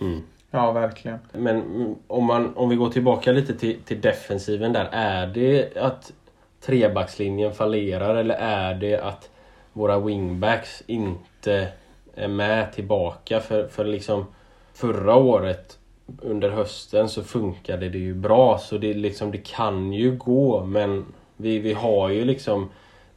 [0.00, 0.22] Mm.
[0.50, 1.18] Ja, verkligen.
[1.32, 1.62] Men
[2.06, 4.88] om, man, om vi går tillbaka lite till, till defensiven där.
[4.92, 6.12] Är det att
[6.60, 9.30] trebackslinjen fallerar eller är det att
[9.76, 11.68] våra wingbacks inte
[12.14, 13.40] är med tillbaka?
[13.40, 14.26] För, för liksom
[14.74, 15.78] förra året
[16.22, 21.04] under hösten så funkade det ju bra så det, liksom, det kan ju gå men
[21.36, 22.68] vi, vi har ju liksom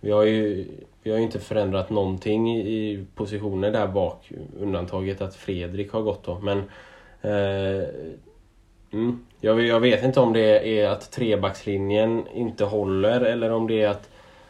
[0.02, 0.67] vi har ju,
[1.04, 6.24] vi har ju inte förändrat någonting i, positioner där bak undantaget att Fredrik har gått
[6.24, 6.58] då men
[7.22, 7.88] eh,
[8.93, 13.82] mm, jag, jag vet inte om det är att trebackslinjen inte håller eller om det
[13.82, 14.10] är att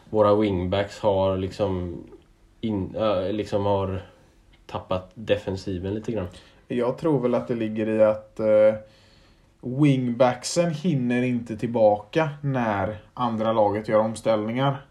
[0.10, 2.04] våra wingbacks har liksom,
[2.62, 4.02] in, äh, liksom har
[4.66, 6.28] tappat defensiven lite grann.
[6.68, 8.74] Jag tror väl att det ligger i att eh,
[9.62, 14.86] wingbacksen hinner inte tillbaka när andra laget gör omställningar.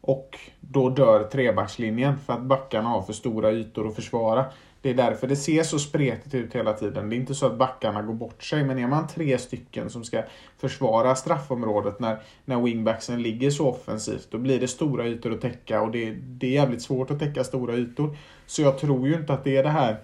[0.00, 4.44] Och då dör trebackslinjen för att backarna har för stora ytor att försvara.
[4.84, 7.10] Det är därför det ser så spretigt ut hela tiden.
[7.10, 10.04] Det är inte så att backarna går bort sig, men är man tre stycken som
[10.04, 10.22] ska
[10.58, 15.82] försvara straffområdet när, när wingbacksen ligger så offensivt, då blir det stora ytor att täcka
[15.82, 18.16] och det, det är jävligt svårt att täcka stora ytor.
[18.46, 19.96] Så jag tror ju inte att det är det här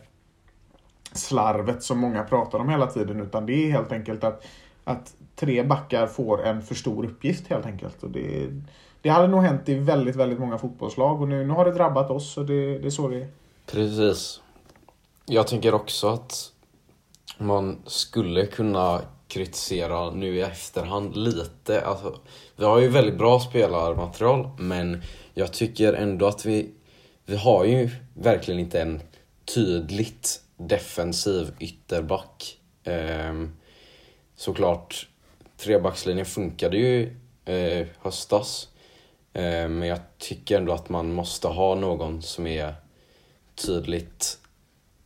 [1.12, 4.46] slarvet som många pratar om hela tiden, utan det är helt enkelt att,
[4.84, 8.02] att tre backar får en för stor uppgift helt enkelt.
[8.02, 8.46] Och det,
[9.02, 12.10] det hade nog hänt i väldigt, väldigt många fotbollslag och nu, nu har det drabbat
[12.10, 13.28] oss och det, det är så det är.
[13.66, 14.40] Precis.
[15.32, 16.52] Jag tänker också att
[17.38, 21.80] man skulle kunna kritisera nu i efterhand lite.
[21.80, 22.18] Alltså,
[22.56, 25.02] vi har ju väldigt bra spelarmaterial men
[25.34, 26.70] jag tycker ändå att vi,
[27.26, 29.00] vi har ju verkligen inte en
[29.54, 32.58] tydligt defensiv ytterback.
[32.84, 33.34] Eh,
[34.36, 35.08] såklart,
[35.56, 38.68] trebackslinjen funkade ju eh, höstas.
[39.32, 42.74] Eh, men jag tycker ändå att man måste ha någon som är
[43.54, 44.40] tydligt,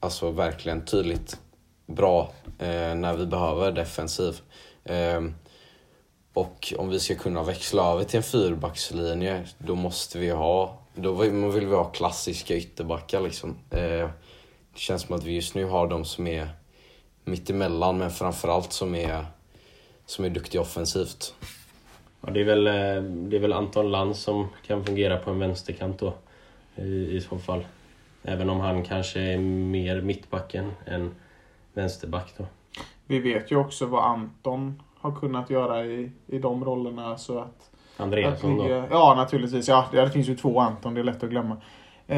[0.04, 1.40] alltså verkligen tydligt
[1.86, 4.40] bra eh, när vi behöver defensiv.
[4.84, 5.20] Eh,
[6.32, 11.12] och om vi ska kunna växla över till en fyrbackslinje, då måste vi ha, då
[11.12, 13.56] vill vi ha klassiska ytterbackar liksom.
[13.70, 14.08] Eh,
[14.72, 16.48] det känns som att vi just nu har de som är
[17.24, 19.26] mittemellan men framförallt som är,
[20.06, 21.34] som är duktiga offensivt.
[22.20, 25.38] Ja, det, är väl, eh, det är väl Anton Land som kan fungera på en
[25.38, 26.14] vänsterkant då
[26.76, 27.64] i, i så fall.
[28.24, 31.14] Även om han kanske är mer mittbacken än
[31.72, 32.44] vänsterback då.
[33.06, 37.70] Vi vet ju också vad Anton har kunnat göra i, i de rollerna så att...
[37.96, 38.84] Andreasson att vi, då?
[38.90, 39.68] Ja, naturligtvis.
[39.68, 41.56] Ja, det finns ju två Anton, det är lätt att glömma.
[42.06, 42.16] Eh,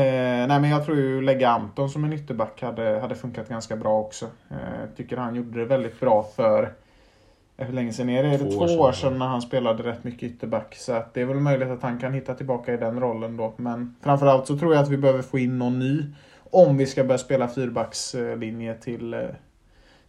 [0.48, 4.00] nej men jag tror ju lägga Anton som en ytterback hade, hade funkat ganska bra
[4.00, 4.26] också.
[4.50, 6.72] Eh, tycker han gjorde det väldigt bra för
[7.56, 8.28] hur länge sedan är det?
[8.28, 10.76] Är det två, två år sedan när han spelade rätt mycket ytterback.
[10.76, 13.54] Så att det är väl möjligt att han kan hitta tillbaka i den rollen då.
[13.56, 16.02] Men framförallt så tror jag att vi behöver få in någon ny.
[16.50, 19.20] Om vi ska börja spela fyrbackslinje till, eh,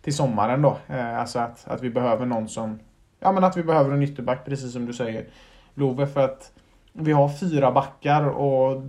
[0.01, 0.77] till sommaren då.
[0.87, 2.79] Eh, alltså att, att vi behöver någon som...
[3.19, 5.25] Ja men att vi behöver en ytterback precis som du säger.
[5.73, 6.51] Love för att
[6.93, 8.83] vi har fyra backar och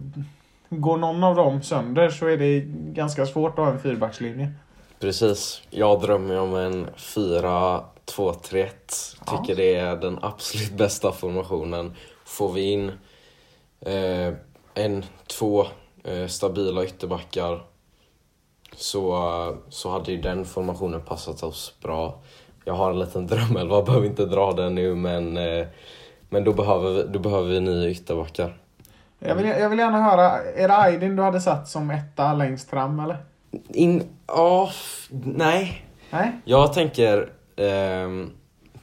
[0.70, 2.60] Går någon av dem sönder så är det
[2.92, 4.52] ganska svårt att ha en fyrbackslinje.
[4.98, 5.62] Precis.
[5.70, 6.86] Jag drömmer om en
[8.08, 8.68] 4-2-3-1.
[9.26, 9.54] Tycker ja.
[9.54, 11.94] det är den absolut bästa formationen.
[12.24, 12.92] Får vi in
[13.80, 14.34] eh,
[14.74, 15.66] en, två
[16.04, 17.62] eh, stabila ytterbackar
[18.76, 22.20] så, så hade ju den formationen passat oss bra.
[22.64, 25.66] Jag har en liten drömelva, behöver inte dra den nu men, eh,
[26.28, 28.58] men då, behöver vi, då behöver vi nya ytterbackar.
[29.18, 32.70] Jag vill, jag vill gärna höra, är det Aydin du hade satt som etta längst
[32.70, 33.16] fram eller?
[33.68, 34.70] In, ja,
[35.10, 35.84] nej.
[36.10, 36.32] Nej?
[36.44, 38.26] Jag tänker eh,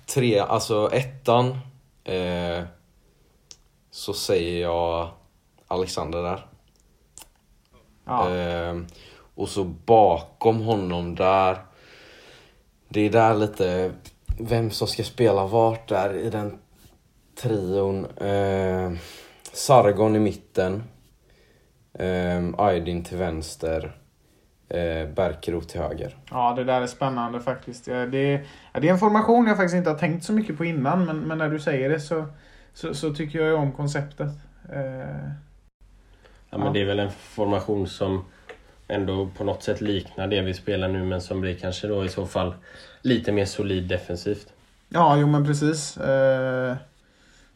[0.06, 1.58] tre, alltså ettan
[2.04, 2.64] eh,
[3.92, 5.10] så säger jag
[5.68, 6.48] Alexander där.
[8.06, 8.36] Ja.
[8.36, 8.76] Eh,
[9.36, 11.58] och så bakom honom där,
[12.88, 13.92] det är där lite
[14.40, 16.60] vem som ska spela vart där i den
[17.36, 18.06] trion.
[18.06, 18.92] Eh,
[19.54, 20.84] Sargon i mitten.
[22.00, 23.98] Um, Aydin till vänster.
[24.74, 26.16] Uh, Berkerot till höger.
[26.30, 27.86] Ja, det där är spännande faktiskt.
[27.86, 31.06] Det är, det är en formation jag faktiskt inte har tänkt så mycket på innan,
[31.06, 32.26] men, men när du säger det så,
[32.74, 34.32] så, så tycker jag om konceptet.
[34.74, 34.80] Uh,
[36.50, 36.74] ja, men ja.
[36.74, 38.26] det är väl en formation som
[38.88, 42.10] ändå på något sätt liknar det vi spelar nu, men som blir kanske då i
[42.10, 42.54] så fall
[43.02, 44.48] lite mer solid defensivt.
[44.90, 45.98] Ja, jo men precis.
[45.98, 46.76] Uh,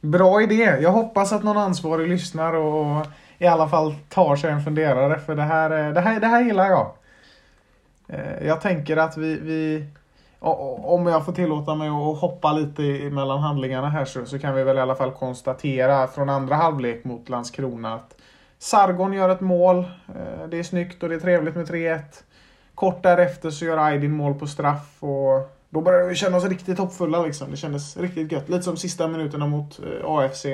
[0.02, 0.78] Bra idé.
[0.82, 3.06] Jag hoppas att någon ansvarig lyssnar och
[3.38, 5.19] i alla fall tar sig en funderare.
[5.19, 6.91] För det här, det här, det här gillar jag.
[8.10, 9.86] Eh, jag tänker att vi, vi
[10.39, 14.63] om jag får tillåta mig att hoppa lite mellan handlingarna här så, så kan vi
[14.63, 18.15] väl i alla fall konstatera från andra halvlek mot Landskrona att
[18.60, 19.78] Sargon gör ett mål.
[20.08, 22.00] Eh, det är snyggt och det är trevligt med 3-1.
[22.76, 26.80] Kort därefter så gör Aydin mål på straff och då började vi känna oss riktigt
[26.80, 27.52] hoppfulla liksom.
[27.52, 28.50] Det kändes riktigt gött.
[28.50, 30.45] Lite som sista minuterna mot eh, AFC.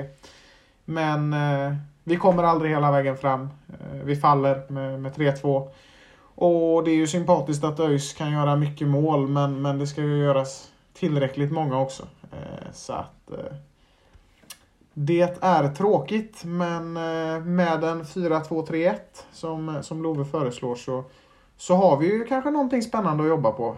[0.87, 1.35] Men
[2.03, 3.49] vi kommer aldrig hela vägen fram.
[4.03, 5.69] Vi faller med, med 3-2.
[6.35, 10.01] Och det är ju sympatiskt att ÖIS kan göra mycket mål, men, men det ska
[10.01, 12.03] ju göras tillräckligt många också.
[12.31, 13.31] Eh, så att...
[13.31, 13.55] Eh,
[14.97, 18.95] det är tråkigt, men eh, med en 4-2-3-1
[19.33, 21.03] som, som Love föreslår så,
[21.57, 23.77] så har vi ju kanske någonting spännande att jobba på.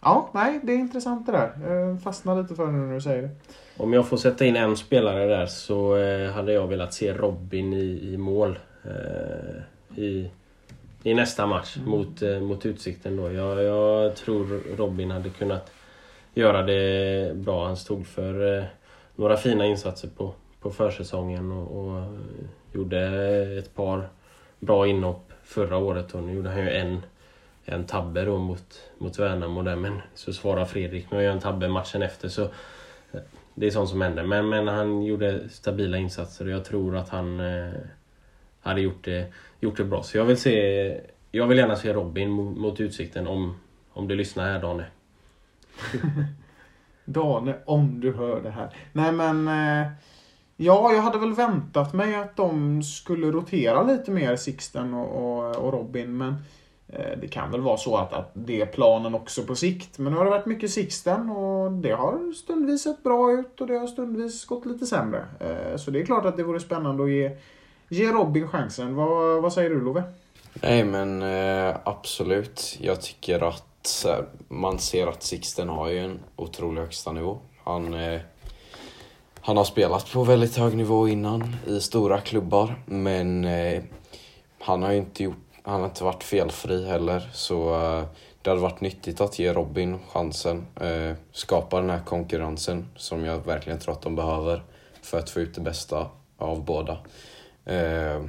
[0.00, 1.74] Ja, nej, det är intressant det där.
[1.74, 3.30] Jag fastnar lite för det nu när du säger det.
[3.76, 5.92] Om jag får sätta in en spelare där så
[6.32, 8.58] hade jag velat se Robin i, i mål.
[9.96, 10.30] I,
[11.08, 11.90] i nästa match Mm.
[11.90, 13.32] mot, eh, mot Utsikten då.
[13.32, 15.72] Jag, jag tror Robin hade kunnat
[16.34, 17.66] göra det bra.
[17.66, 18.64] Han stod för eh,
[19.16, 22.08] några fina insatser på, på försäsongen och, och eh,
[22.72, 23.00] gjorde
[23.58, 24.08] ett par
[24.60, 26.14] bra inhopp förra året.
[26.14, 27.02] Och nu gjorde han ju en,
[27.64, 29.76] en tabbe då mot, mot Värnamo där.
[29.76, 32.28] Men så svarar Fredrik med att göra en tabbe matchen efter.
[32.28, 32.42] Så
[33.12, 33.20] eh,
[33.54, 34.22] det är sånt som händer.
[34.22, 37.72] Men, men han gjorde stabila insatser och jag tror att han eh,
[38.60, 40.02] hade gjort det, gjort det bra.
[40.02, 43.56] Så jag vill se jag vill gärna se Robin mot, Utsikten om,
[43.92, 44.86] om du lyssnar här Dane.
[47.04, 48.76] Dane, om du hör det här.
[48.92, 49.48] Nej men...
[49.48, 49.86] Eh,
[50.56, 55.56] ja, jag hade väl väntat mig att de skulle rotera lite mer Sixten och, och,
[55.56, 56.16] och Robin.
[56.16, 56.34] Men
[56.88, 59.98] eh, det kan väl vara så att, att det är planen också på sikt.
[59.98, 63.66] Men nu har det varit mycket Sixten och det har stundvis sett bra ut och
[63.66, 65.24] det har stundvis gått lite sämre.
[65.40, 67.36] Eh, så det är klart att det vore spännande att ge,
[67.88, 68.94] ge Robin chansen.
[68.94, 70.02] Vad, vad säger du Love?
[70.62, 72.76] Nej men eh, absolut.
[72.80, 77.38] Jag tycker att här, man ser att Sixten har ju en otrolig högsta nivå.
[77.64, 78.20] Han, eh,
[79.40, 83.82] han har spelat på väldigt hög nivå innan i stora klubbar men eh,
[84.60, 88.04] han har ju inte gjort, han har inte varit felfri heller så eh,
[88.42, 90.66] det hade varit nyttigt att ge Robin chansen.
[90.80, 94.62] Eh, skapa den här konkurrensen som jag verkligen tror att de behöver
[95.02, 96.06] för att få ut det bästa
[96.38, 96.98] av båda.
[97.68, 98.24] Eh,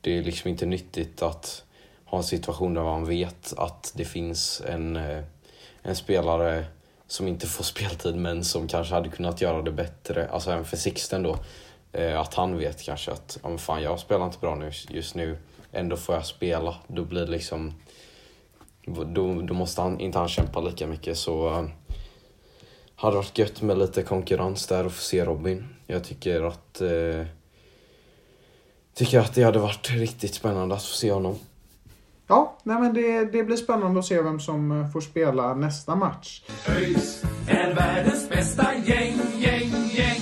[0.00, 1.64] det är liksom inte nyttigt att
[2.04, 5.24] ha en situation där man vet att det finns en, eh,
[5.82, 6.64] en spelare
[7.06, 10.76] som inte får speltid men som kanske hade kunnat göra det bättre, alltså även för
[10.76, 11.36] Sixten då.
[11.92, 15.14] Eh, att han vet kanske att, ja men fan jag spelar inte bra nu just
[15.14, 15.38] nu,
[15.72, 16.76] ändå får jag spela.
[16.86, 17.74] Då blir det liksom,
[18.86, 21.68] då, då måste han, inte han kämpa lika mycket så
[22.94, 25.68] hade varit gött med lite konkurrens där och få se Robin.
[25.86, 27.26] Jag tycker att eh,
[28.94, 31.36] Tycker att det hade varit riktigt spännande att få se honom.
[32.26, 35.94] Ja, nej men det, det blir spännande att se vem som eh, får spela nästa
[35.94, 36.42] match.
[36.68, 40.20] ÖIS är världens bästa gäng, gäng, gäng.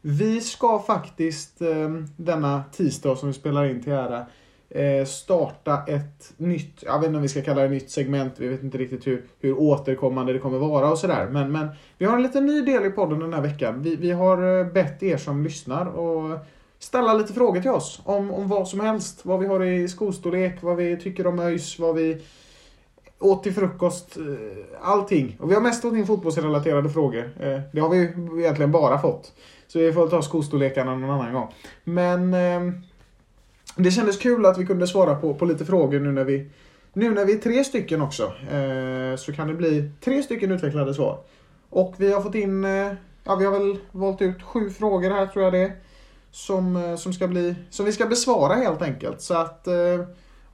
[0.00, 4.26] Vi ska faktiskt eh, denna tisdag som vi spelar in till ära
[4.70, 8.48] eh, starta ett nytt, jag vet inte om vi ska kalla det nytt segment, vi
[8.48, 11.28] vet inte riktigt hur, hur återkommande det kommer vara och sådär.
[11.30, 13.82] Men, men vi har en liten ny del i podden den här veckan.
[13.82, 16.38] Vi, vi har bett er som lyssnar och
[16.78, 19.20] ställa lite frågor till oss om, om vad som helst.
[19.22, 22.22] Vad vi har i skostorlek, vad vi tycker om ÖIS, vad vi
[23.18, 24.24] åt till frukost, eh,
[24.80, 25.36] allting.
[25.40, 27.30] Och vi har mest fått in fotbollsrelaterade frågor.
[27.40, 27.98] Eh, det har vi
[28.42, 29.32] egentligen bara fått.
[29.66, 31.54] Så vi får ta skostorlekarna någon annan gång.
[31.84, 32.72] Men eh,
[33.76, 36.50] det kändes kul att vi kunde svara på, på lite frågor nu när vi
[36.92, 38.22] nu när vi är tre stycken också.
[38.24, 41.18] Eh, så kan det bli tre stycken utvecklade svar.
[41.70, 42.92] Och vi har fått in, eh,
[43.24, 45.72] ja vi har väl valt ut sju frågor här tror jag det är.
[46.30, 49.20] Som, eh, som, ska bli, som vi ska besvara helt enkelt.
[49.20, 49.74] Så att eh,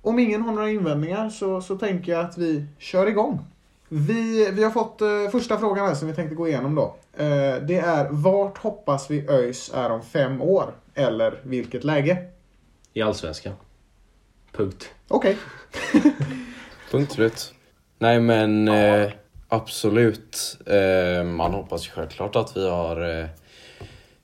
[0.02, 3.46] om ingen har några invändningar så, så tänker jag att vi kör igång.
[3.88, 6.96] Vi, vi har fått eh, första frågan här som vi tänkte gå igenom då.
[7.16, 10.74] Eh, det är vart hoppas vi ÖIS är om fem år?
[10.94, 12.18] Eller vilket läge?
[12.92, 13.52] I Allsvenskan.
[14.52, 14.90] Punkt.
[15.08, 15.36] Okej.
[16.90, 17.54] Punkt slut.
[17.98, 19.10] Nej men eh,
[19.48, 20.58] absolut.
[20.66, 23.26] Eh, man hoppas ju självklart att vi har eh,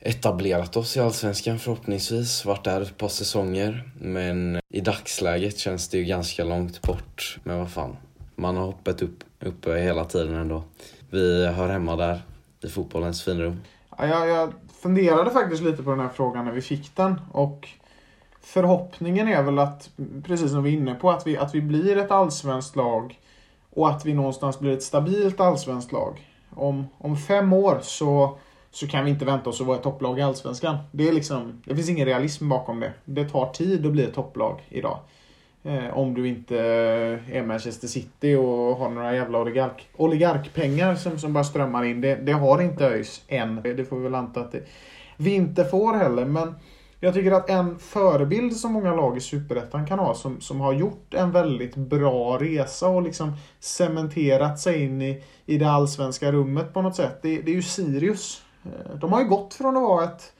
[0.00, 2.44] etablerat oss i Allsvenskan förhoppningsvis.
[2.44, 3.90] Varit där ett par säsonger.
[4.00, 7.38] Men i dagsläget känns det ju ganska långt bort.
[7.44, 7.96] Men vad fan.
[8.36, 10.62] Man har hoppat upp, uppe hela tiden ändå.
[11.10, 12.22] Vi hör hemma där.
[12.62, 13.60] I fotbollens finrum.
[13.98, 17.20] Ja, jag, jag funderade faktiskt lite på den här frågan när vi fick den.
[17.32, 17.68] Och
[18.40, 19.90] förhoppningen är väl att,
[20.24, 23.18] precis som vi är inne på, att vi, att vi blir ett allsvenskt lag.
[23.70, 26.28] Och att vi någonstans blir ett stabilt allsvenskt lag.
[26.54, 28.38] Om, om fem år så,
[28.70, 30.76] så kan vi inte vänta oss att vara ett topplag i allsvenskan.
[30.92, 32.92] Det, är liksom, det finns ingen realism bakom det.
[33.04, 34.98] Det tar tid att bli ett topplag idag.
[35.62, 41.32] Eh, om du inte är Manchester City och har några jävla oligark, oligarkpengar som, som
[41.32, 42.00] bara strömmar in.
[42.00, 43.62] Det, det har inte ÖIS än.
[43.62, 44.62] Det får vi väl anta att det,
[45.16, 46.24] vi inte får heller.
[46.24, 46.54] Men
[47.00, 50.72] jag tycker att en förebild som många lag i Superettan kan ha som, som har
[50.72, 56.74] gjort en väldigt bra resa och liksom cementerat sig in i, i det allsvenska rummet
[56.74, 57.18] på något sätt.
[57.22, 58.42] Det, det är ju Sirius.
[58.64, 60.32] Eh, de har ju gått från att vara ett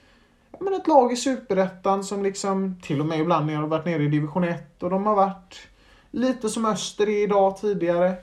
[0.60, 4.08] men ett lag i Superettan som liksom till och med ibland har varit nere i
[4.08, 5.56] division 1 och de har varit
[6.10, 8.14] lite som Öster är idag tidigare.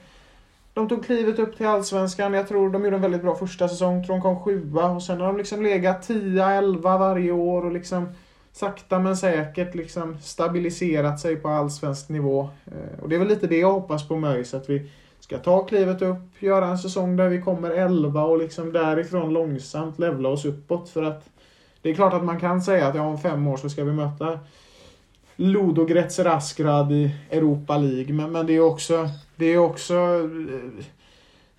[0.74, 2.34] De tog klivet upp till Allsvenskan.
[2.34, 4.06] Jag tror de gjorde en väldigt bra första säsong.
[4.06, 8.10] Tror de kom sjua och sen har de liksom legat 10-11 varje år och liksom
[8.52, 12.50] sakta men säkert liksom stabiliserat sig på allsvensk nivå.
[12.66, 14.92] Eh, och det är väl lite det jag hoppas på med ÖIS, att vi
[15.28, 20.00] ska ta klivet upp, göra en säsong där vi kommer 11 och liksom därifrån långsamt
[20.00, 20.90] levla oss uppåt.
[20.90, 21.30] För att
[21.82, 23.92] det är klart att man kan säga att ja, om fem år så ska vi
[23.92, 24.40] möta
[25.36, 25.88] Ludo
[26.26, 28.14] Askrad i Europa League.
[28.14, 29.10] Men, men det är också...
[29.36, 29.96] Det är också...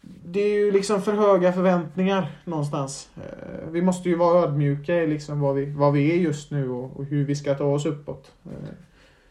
[0.01, 3.09] Det är ju liksom för höga förväntningar någonstans.
[3.17, 6.71] Eh, vi måste ju vara ödmjuka i liksom vad, vi, vad vi är just nu
[6.71, 8.33] och, och hur vi ska ta oss uppåt.
[8.45, 8.69] Eh,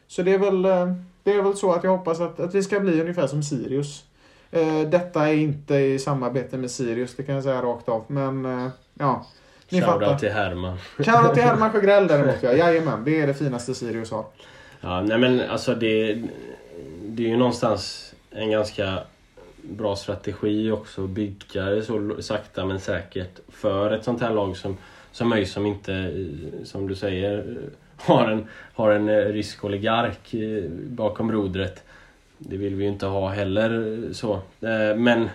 [0.08, 2.64] så det är väl, eh, det är väl så att jag hoppas att, att vi
[2.64, 4.04] ska bli ungefär som Sirius.
[4.52, 8.04] Eh, Detta är inte i samarbete med Sirius, det kan jag säga rakt av.
[8.08, 9.26] Men eh, ja,
[9.70, 10.00] ni fattar.
[10.00, 10.78] Shoutout till Herman.
[10.98, 12.54] Shoutout till Herman Sjögrell däremot ja.
[12.54, 14.26] Jajamän, det är det finaste Sirius har.
[14.82, 16.22] Ja, nej men alltså det,
[17.02, 19.00] det är ju någonstans en ganska
[19.62, 24.58] bra strategi också att bygga det så sakta men säkert för ett sånt här lag
[24.58, 24.78] som,
[25.12, 26.26] som ÖIS som inte,
[26.64, 27.58] som du säger,
[27.98, 30.36] har en, har en eh, rysk oligark
[30.88, 31.84] bakom rodret.
[32.38, 34.34] Det vill vi ju inte ha heller så.
[34.62, 35.30] Eh, men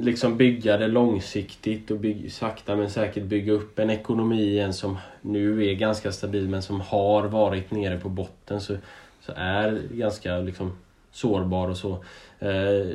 [0.00, 4.98] liksom bygga det långsiktigt och bygg, sakta men säkert bygga upp en ekonomi igen som
[5.22, 8.76] nu är ganska stabil men som har varit nere på botten så,
[9.20, 10.72] så är ganska liksom
[11.10, 12.04] sårbar och så.
[12.38, 12.86] Eh,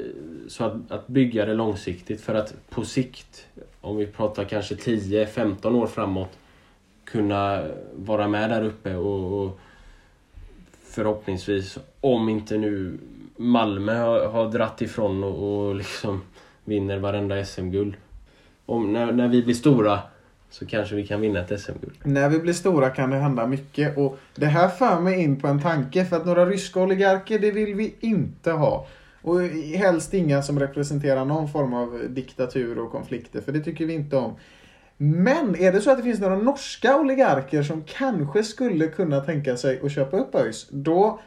[0.47, 3.47] så att, att bygga det långsiktigt för att på sikt,
[3.81, 6.37] om vi pratar kanske 10-15 år framåt,
[7.03, 9.59] kunna vara med där uppe och, och
[10.83, 12.97] förhoppningsvis, om inte nu
[13.37, 16.21] Malmö har, har dratt ifrån och, och liksom
[16.65, 17.93] vinner varenda SM-guld.
[18.67, 19.99] När, när vi blir stora
[20.49, 21.95] så kanske vi kan vinna ett SM-guld.
[22.03, 25.47] När vi blir stora kan det hända mycket och det här för mig in på
[25.47, 28.87] en tanke för att några ryska oligarker det vill vi inte ha.
[29.21, 29.41] Och
[29.75, 34.17] helst inga som representerar någon form av diktatur och konflikter för det tycker vi inte
[34.17, 34.35] om.
[34.97, 39.57] Men är det så att det finns några norska oligarker som kanske skulle kunna tänka
[39.57, 41.19] sig att köpa upp ÖIS, då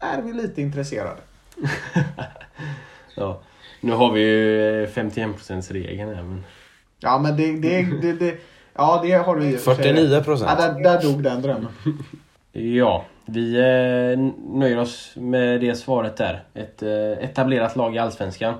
[0.00, 1.20] är vi lite intresserade.
[3.18, 3.40] Ja.
[3.80, 6.44] Nu har vi ju 51%-regeln här men...
[6.98, 8.38] Ja men det, det, det, det
[8.74, 9.84] Ja det har du i och för sig.
[9.84, 10.50] 49 procent.
[10.58, 11.68] Ja, där, där dog den drömmen.
[12.52, 14.18] Ja, vi eh,
[14.58, 16.44] nöjer oss med det svaret där.
[16.54, 16.90] Ett eh,
[17.24, 18.54] etablerat lag i Allsvenskan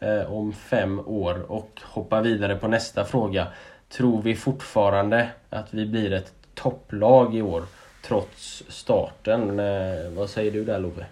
[0.00, 3.46] eh, om fem år och hoppar vidare på nästa fråga.
[3.88, 7.62] Tror vi fortfarande att vi blir ett topplag i år
[8.02, 9.60] trots starten?
[9.60, 11.06] Eh, vad säger du där Love?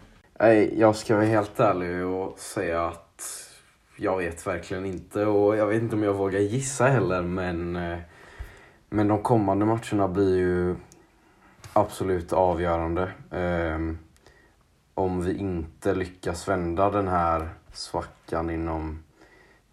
[0.76, 3.22] Jag ska vara helt ärlig och säga att
[3.96, 7.98] jag vet verkligen inte och jag vet inte om jag vågar gissa heller men, eh,
[8.88, 10.76] men de kommande matcherna blir ju
[11.72, 13.12] absolut avgörande.
[13.30, 13.98] Ehm,
[14.94, 19.02] om vi inte lyckas vända den här svackan inom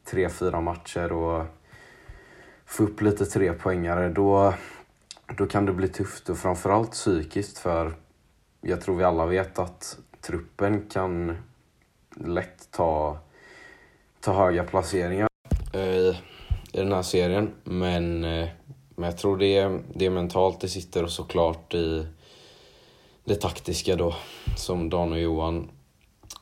[0.03, 1.45] tre, fyra matcher och
[2.65, 4.53] få upp lite trepoängare då,
[5.35, 7.93] då kan det bli tufft och framförallt psykiskt för
[8.61, 11.37] jag tror vi alla vet att truppen kan
[12.15, 13.17] lätt ta,
[14.19, 15.29] ta höga placeringar
[15.73, 16.09] i,
[16.73, 17.51] i den här serien.
[17.63, 18.47] Men, eh,
[18.95, 22.07] men jag tror det är, det är mentalt det sitter och såklart i
[23.23, 24.15] det taktiska då
[24.55, 25.71] som Dan och Johan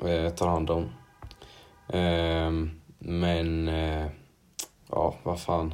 [0.05, 0.83] eh, tar hand om.
[1.87, 2.51] Eh,
[2.99, 4.05] men eh,
[4.89, 5.73] ja, vad fan.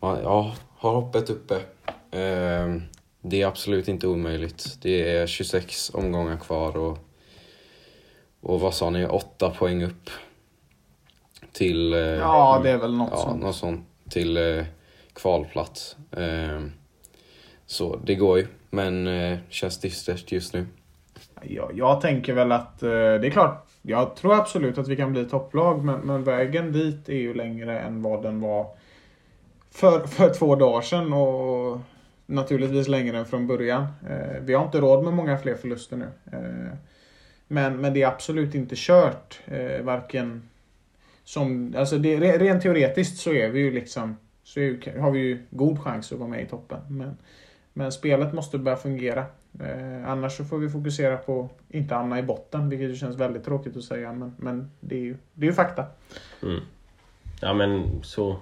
[0.00, 1.60] Man, ja, har hoppet uppe.
[2.10, 2.82] Ehm,
[3.22, 4.78] det är absolut inte omöjligt.
[4.82, 6.98] Det är 26 omgångar kvar och,
[8.40, 10.10] och vad sa ni, 8 poäng upp
[11.52, 11.92] till...
[11.92, 13.42] eh, Ja det är väl något ja, sånt.
[13.42, 13.86] något sånt.
[14.10, 14.64] Till eh,
[15.12, 15.96] kvalplats.
[16.16, 16.72] Ehm,
[17.66, 20.66] så det går ju, men eh, känns dystert just nu.
[21.42, 23.64] Jag, jag tänker väl att det är klart.
[23.82, 27.80] Jag tror absolut att vi kan bli topplag men, men vägen dit är ju längre
[27.80, 28.66] än vad den var
[29.70, 31.78] för, för två dagar sedan och
[32.28, 33.86] naturligtvis längre än från början.
[34.10, 36.08] Eh, vi har inte råd med många fler förluster nu.
[36.32, 36.76] Eh,
[37.48, 39.40] men, men det är absolut inte kört.
[39.46, 40.48] Eh, varken
[41.24, 45.42] som, alltså det, rent teoretiskt så är vi ju liksom så är, har vi ju
[45.50, 46.80] god chans att vara med i toppen.
[46.88, 47.16] Men,
[47.72, 49.24] men spelet måste börja fungera.
[49.60, 53.16] Eh, annars så får vi fokusera på att inte hamna i botten, vilket ju känns
[53.16, 54.12] väldigt tråkigt att säga.
[54.12, 55.86] Men, men det är ju det är ju fakta.
[56.42, 56.60] Mm.
[57.40, 58.36] Ja men så,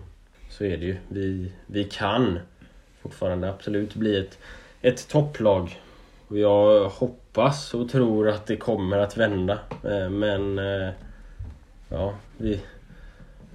[0.51, 0.97] så är det ju.
[1.09, 2.39] Vi, vi kan
[3.07, 4.39] fortfarande absolut bli ett,
[4.83, 5.81] ett topplag.
[6.29, 9.59] Och jag hoppas och tror att det kommer att vända.
[9.85, 10.89] Eh, Men eh,
[11.89, 12.61] ja, vi,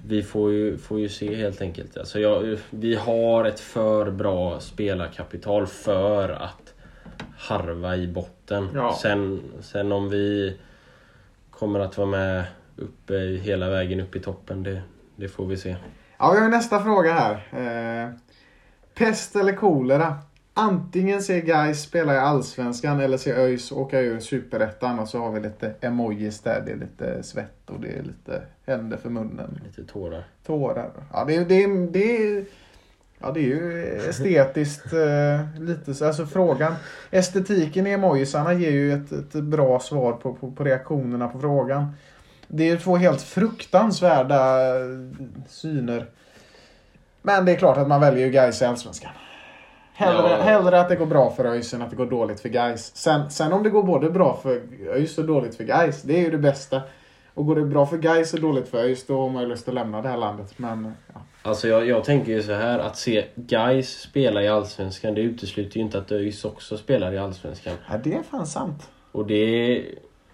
[0.07, 1.97] vi får ju, får ju se helt enkelt.
[1.97, 6.73] Alltså jag, vi har ett för bra spelarkapital för att
[7.37, 8.69] harva i botten.
[8.75, 8.97] Ja.
[9.01, 10.57] Sen, sen om vi
[11.51, 12.43] kommer att vara med
[12.77, 14.81] uppe hela vägen upp i toppen, det,
[15.15, 15.75] det får vi se.
[16.19, 17.33] Ja, vi har nästa fråga här.
[17.51, 18.09] Eh,
[18.95, 20.15] pest eller kolera?
[20.53, 25.31] Antingen se Gais spela i Allsvenskan eller se ÖIS åka ur Superettan och så har
[25.31, 26.63] vi lite emojis där.
[26.65, 29.59] Det är lite svett och det är lite händer för munnen.
[29.65, 30.23] Lite tårar.
[30.45, 30.91] Tårar.
[31.13, 32.45] Ja, det, är- det, det,
[33.19, 36.05] ja, det är ju estetiskt eh, lite så.
[36.05, 36.73] Alltså frågan.
[37.11, 41.91] Estetiken i emojisarna ger ju ett, ett bra svar på, på, på reaktionerna på frågan.
[42.47, 44.85] Det är ju två helt fruktansvärda eh,
[45.49, 46.05] syner.
[47.21, 49.11] Men det är klart att man väljer ju Gais i Allsvenskan.
[49.93, 50.35] Hellre, Ja.
[50.41, 52.95] hellre att det går bra för ÖIS än att det går dåligt för Gais.
[52.95, 54.61] Sen, sen om det går både bra för
[54.95, 56.81] ÖIS och dåligt för Gais, det är ju det bästa.
[57.33, 59.67] Och går det bra för Gais och dåligt för ÖIS, då har man ju lust
[59.67, 60.53] att lämna det här landet.
[60.57, 61.21] Men ja.
[61.43, 65.77] Alltså jag, jag tänker ju så här att se Guys spela i Allsvenskan det utesluter
[65.77, 67.73] ju inte att ÖIS också spelar i Allsvenskan.
[67.89, 68.89] ja, det är fan sant.
[69.11, 69.85] Och det,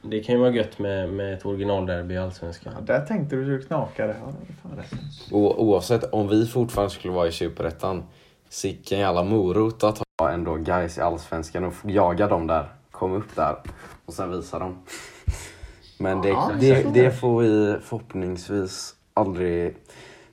[0.01, 2.73] det kan ju vara gött med, med ett originalderby i Allsvenskan.
[2.75, 4.15] Ja, där tänkte du hur det knakade.
[5.31, 8.03] Ja, oavsett om vi fortfarande skulle vara i Superettan,
[8.49, 13.35] sicken jävla morot att ha ändå guys i Allsvenskan och jaga dem där, komma upp
[13.35, 13.55] där
[14.05, 14.77] och sen visa dem.
[15.99, 19.75] Men det, Ja, det, det får vi förhoppningsvis aldrig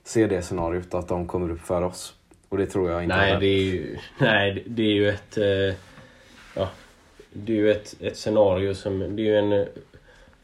[0.05, 2.15] se det scenariot att de kommer upp för oss.
[2.49, 3.41] Och det tror jag inte Nej, heller.
[3.41, 5.37] det är ju, nej, det är ju ett...
[5.39, 5.75] eh,
[7.35, 8.99] det är ju ett, ett scenario som...
[9.17, 9.67] Det är ju en eh,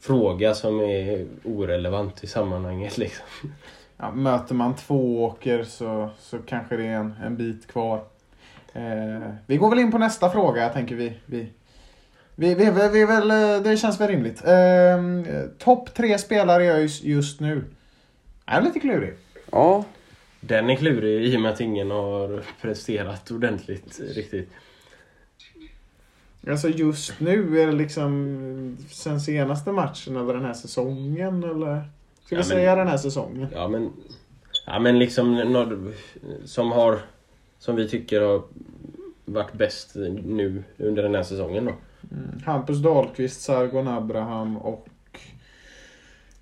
[0.01, 3.27] fråga som är orelevant i sammanhanget liksom.
[3.97, 8.05] Ja, möter man två åker så, så kanske det är en, en bit kvar.
[8.73, 11.13] Eh, vi går väl in på nästa fråga, tänker vi.
[11.27, 11.47] Vi,
[12.35, 14.45] vi, vi, vi, vi är väl, eh, det känns väl rimligt.
[14.45, 17.65] Eh, Topp tre spelare i ÖIS just nu.
[18.47, 19.15] Är lite klurig.
[19.53, 19.85] Ja,
[20.41, 24.51] Den är klurig i och med att ingen har presterat ordentligt riktigt.
[26.49, 31.89] Alltså just nu, är det liksom sen senaste matchen eller den här säsongen eller?
[32.25, 33.49] Ska vi Ja, men- säga den här säsongen?
[33.55, 33.93] Ja men...
[34.67, 35.55] Ja men liksom
[36.45, 36.99] som har...
[37.59, 38.43] Som vi tycker har
[39.25, 39.91] varit bäst
[40.25, 41.73] nu under den här säsongen då.
[42.47, 44.87] Hampus Dahlqvist, Sargon Abraham och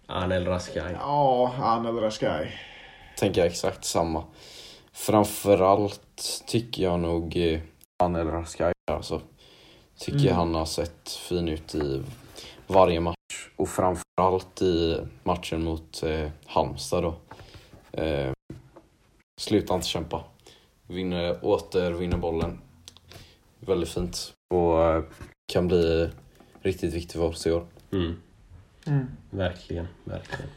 [0.07, 0.93] Anel Raskaj.
[1.01, 2.49] ja, Anel Rashkai.
[3.19, 4.25] tänker jag exakt samma.
[4.93, 7.61] Framförallt tycker jag nog eh,
[7.99, 9.21] han eller Raskai alltså.
[9.99, 10.35] Tycker Mm.
[10.37, 12.03] han har sett fin ut i
[12.67, 13.15] varje match.
[13.57, 17.15] Och framförallt i matchen mot eh, Halmstad då.
[18.03, 18.33] Eh,
[19.41, 20.25] slutar inte kämpa.
[20.87, 22.59] Vinner, åter vinner bollen.
[23.61, 24.33] Väldigt fint.
[24.55, 25.03] Och eh,
[25.53, 26.11] kan bli
[26.63, 27.67] riktigt viktig för oss i år.
[27.93, 28.17] Mm,
[28.87, 29.07] Mm.
[29.31, 30.51] verkligen, verkligen.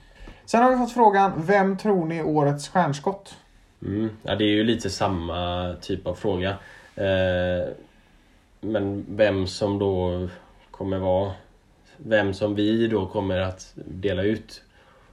[0.46, 3.36] Sen har vi fått frågan, vem tror ni är årets stjärnskott?
[3.82, 4.10] Mm.
[4.24, 6.50] Ja, det är ju lite samma typ av fråga.
[6.96, 7.68] Eh,
[8.62, 10.28] men vem som då
[10.72, 11.32] kommer vara...
[11.98, 14.64] Vem som vi då kommer att dela ut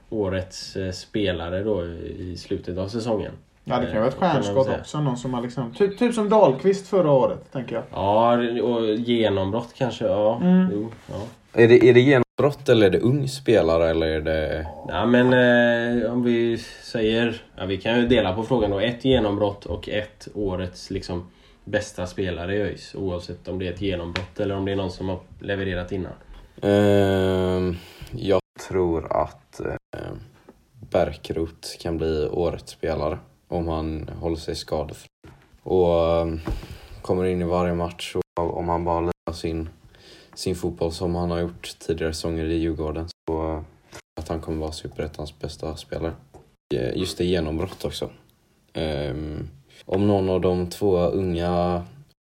[0.09, 3.31] årets eh, spelare då i slutet av säsongen.
[3.63, 5.01] Ja, det kan ju vara ett Eh, stjärnskott också.
[5.01, 7.83] Någon som har liksom, typ, typ som Dahlqvist förra året, tänker jag.
[7.91, 10.05] Ja, och genombrott kanske.
[10.05, 10.39] Ja.
[10.41, 10.67] Mm.
[10.73, 11.21] Jo, ja.
[11.53, 14.67] Är det, är det genombrott eller är det ung spelare eller är det...
[14.87, 18.79] Ja men eh, om vi säger, ja, vi kan ju dela på frågan då.
[18.79, 21.27] Ett genombrott och ett årets liksom
[21.69, 22.95] bästa spelare i ÖIS.
[22.95, 26.13] Oavsett om det är ett genombrott eller om det är någon som har levererat innan.
[26.61, 27.75] Ehm,
[28.11, 30.11] jag tror att ehm, uh,
[30.91, 35.07] Bärkroth kan bli årets spelare om han håller sig skadefri.
[35.63, 36.39] Och ehm,
[37.01, 39.69] kommer in i varje match och om han bara lirar sin,
[40.33, 43.63] sin fotboll som han har gjort tidigare säsonger i Djurgården så tror jag
[44.19, 46.13] att han kommer vara Superettans bästa spelare.
[46.75, 48.09] Eh, just det, genombrott också
[49.85, 51.83] om någon av de två unga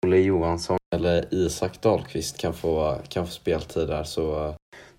[0.07, 4.55] Olle Johansson eller Isak Dahlqvist kan få, kan få speltid där så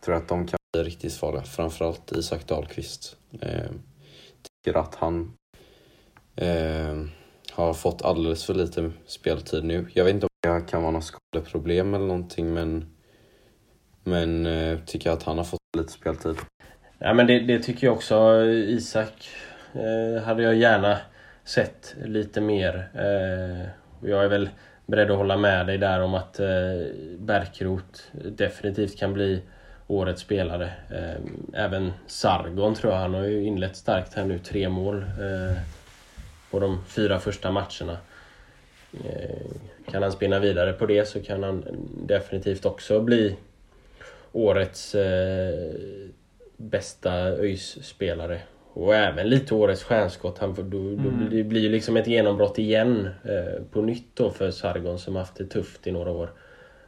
[0.05, 1.43] tror jag att de kan bli riktigt farliga.
[1.43, 3.15] Framförallt Isak Dahlqvist.
[3.41, 3.71] Eh,
[4.43, 5.33] tycker att han
[6.35, 7.03] eh,
[7.51, 9.87] har fått alldeles för lite speltid nu.
[9.93, 12.85] Jag vet inte om det kan vara något skadeproblem eller någonting men
[14.03, 16.35] men eh, tycker att han har fått lite speltid.
[16.99, 18.45] Ja men det, det tycker jag också.
[18.45, 19.29] Isak
[19.73, 20.97] eh, hade jag gärna
[21.43, 22.89] sett lite mer.
[22.93, 23.67] Eh,
[24.01, 24.49] och jag är väl
[24.85, 26.47] beredd att hålla med dig där om att eh,
[27.17, 29.41] Bärkroth definitivt kan bli
[29.87, 30.71] årets spelare.
[30.89, 32.99] Eh, även Sargon tror jag.
[32.99, 34.39] Han har ju inlett starkt här nu.
[34.39, 35.57] Tre mål eh,
[36.51, 37.97] på de fyra första matcherna.
[38.93, 41.65] Eh, kan han spinna vidare på det så kan han
[42.07, 43.35] definitivt också bli
[44.31, 45.73] årets eh,
[46.57, 48.41] bästa ÖIS-spelare
[48.73, 50.37] och även lite årets stjärnskott.
[50.39, 51.27] Han, då, då Mm.
[51.31, 55.35] det blir ju liksom ett genombrott igen eh, på nytt då för Sargon som haft
[55.35, 56.29] det tufft i några år.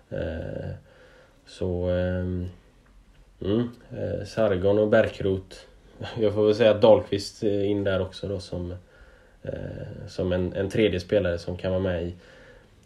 [0.10, 0.72] Eh,
[1.46, 1.90] så...
[1.90, 2.48] ehm,
[3.42, 5.58] mm, eh, Sargon och Bärkroth.
[6.20, 8.72] Jag får väl säga Dahlqvist är in där också då som,
[9.44, 12.16] eh, som en, en tredje spelare som kan vara med i,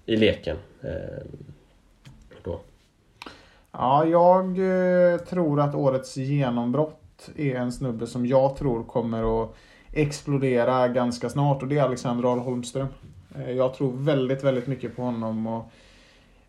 [0.06, 0.58] i leken.
[0.82, 1.24] Eh,
[2.44, 2.60] då.
[3.72, 6.99] Ja, jag eh, tror att årets genombrott
[7.36, 9.56] är en snubbe som jag tror kommer att
[9.94, 12.88] explodera ganska snart och det är Alexander Ahl Holmström.
[13.36, 15.72] Eh, jag tror väldigt, väldigt mycket på honom och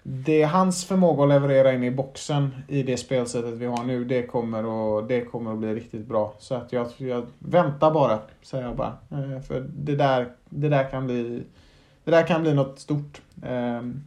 [0.03, 4.05] det är hans förmåga att leverera in i boxen i det spelsättet vi har nu,
[4.05, 6.35] det kommer att, det kommer att bli riktigt bra.
[6.39, 8.97] Så att jag, jag väntar bara, säger jag bara.
[9.11, 11.43] Eh, för det där, det där kan bli
[12.05, 13.23] det där kan bli något stort.
[13.43, 14.05] Ehm,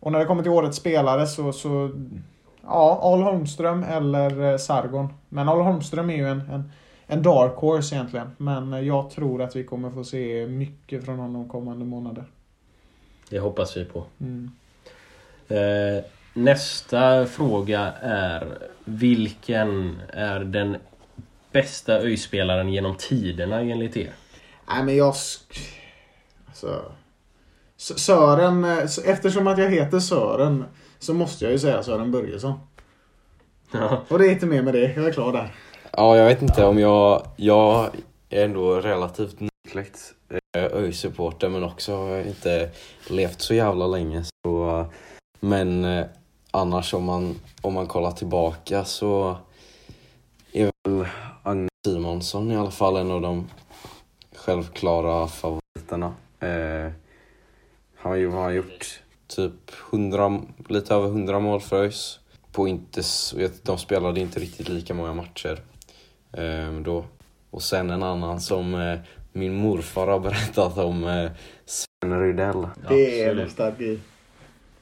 [0.00, 1.90] och när det kommer till årets spelare så, så
[2.66, 5.08] ja, Al Holmström eller eh, Sargon.
[5.28, 6.72] Men Al Holmström är ju en, en,
[7.06, 8.30] en dark horse egentligen.
[8.36, 12.24] Men eh, jag tror att vi kommer få se mycket från honom kommande månader.
[13.30, 14.04] Det hoppas vi på.
[14.20, 14.50] Mm.
[15.48, 16.04] Eh,
[16.34, 20.76] nästa fråga är Vilken är den
[21.52, 24.12] bästa öjspelaren genom tiderna enligt er?
[24.68, 25.12] Nej men jag...
[25.12, 25.58] sk-
[26.46, 26.82] Alltså...
[27.78, 30.64] S- Sören, eh, eftersom att jag heter Sören
[30.98, 32.52] så måste jag ju säga Sören Börjesson.
[33.72, 34.02] Ja.
[34.08, 35.54] Och det är inte mer med det, jag är klar där.
[35.92, 37.26] Ja, jag vet inte om jag...
[37.36, 37.90] Jag
[38.30, 40.14] är ändå relativt nykläckt
[40.56, 42.70] eh, ÖIS-supporter men också har jag inte
[43.10, 44.24] levt så jävla länge.
[44.44, 44.86] Så, eh,
[45.40, 46.06] men eh,
[46.50, 49.36] annars om man, om man kollar tillbaka så
[50.52, 51.06] är väl
[51.42, 53.48] Agne Simonsson i alla fall en av de
[54.36, 56.14] självklara favoriterna.
[56.40, 56.92] Eh,
[57.96, 59.52] han har ju har gjort typ
[59.92, 62.18] 100, lite över 100 mål för ÖIS.
[62.52, 63.02] På inte,
[63.62, 65.60] de spelade inte riktigt lika många matcher
[66.32, 67.04] eh, då.
[67.50, 68.98] Och sen en annan som eh,
[69.32, 71.30] min morfar har berättat om, eh,
[71.64, 72.66] Sven Rydell.
[72.88, 73.44] Det är Absolut.
[73.44, 73.98] nostalgi.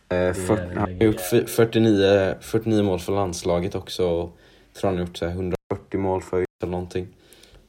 [0.08, 4.06] Eh, är fyrt- en han har gjort fy- 49, 49 mål för landslaget också.
[4.08, 4.36] Och
[4.80, 7.08] tror han har gjort så här 140 mål för ÖIS eller någonting.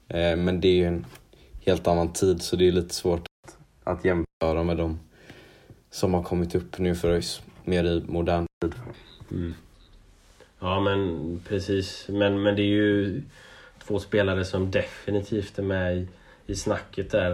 [0.08, 1.06] Eh, men det är ju en
[1.66, 3.26] helt annan tid så det är lite svårt
[3.84, 5.00] att, jämföra med de
[5.96, 7.42] som har kommit upp nu för ÖIS.
[7.64, 8.74] Mer i modern tid.
[9.32, 9.54] Mm.
[10.60, 12.06] Ja men precis.
[12.10, 13.22] Men, men det är ju
[13.84, 16.08] två spelare som definitivt är med i,
[16.48, 17.32] i snacket där.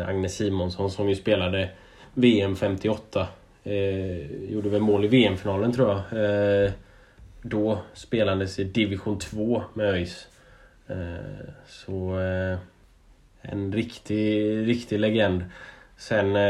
[0.00, 1.70] Eh, Agnes Simonsson som ju spelade
[2.14, 3.28] VM 58.
[3.64, 6.24] Eh, gjorde väl mål i VM-finalen tror jag.
[6.64, 6.72] Eh,
[7.42, 10.26] då spelades i division 2 med ÖIS.
[10.86, 12.58] Eh, så eh,
[13.42, 15.44] en riktig, riktig legend.
[15.96, 16.42] Sen, eh,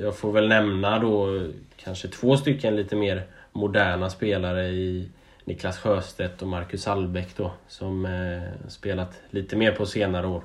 [0.00, 1.42] jag får väl nämna då
[1.76, 5.08] kanske två stycken lite mer moderna spelare i
[5.44, 10.42] Niklas Sjöstedt och Marcus Albeck då som eh, spelat lite mer på senare år.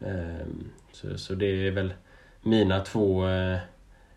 [0.00, 0.46] Eh,
[0.92, 1.94] så, så det är väl
[2.42, 3.58] mina två eh,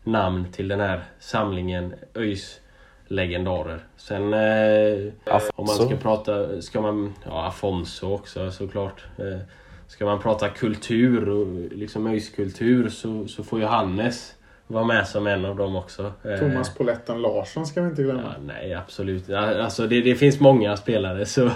[0.04, 2.60] namn till den här samlingen ÖIS
[3.08, 3.80] legendarer.
[3.98, 5.14] Sen eh,
[5.56, 9.06] om man ska prata, ska man, ja Afonso också såklart.
[9.18, 9.40] Eh,
[9.88, 14.36] ska man prata kultur och liksom ÖIS kultur så, så får ju Hannes
[14.68, 16.14] vara med som en av dem också.
[16.24, 18.22] Eh, Thomas Poletten Larsson ska vi inte glömma.
[18.24, 19.30] Ja, nej, absolut.
[19.30, 21.52] Alltså, det, det finns många spelare så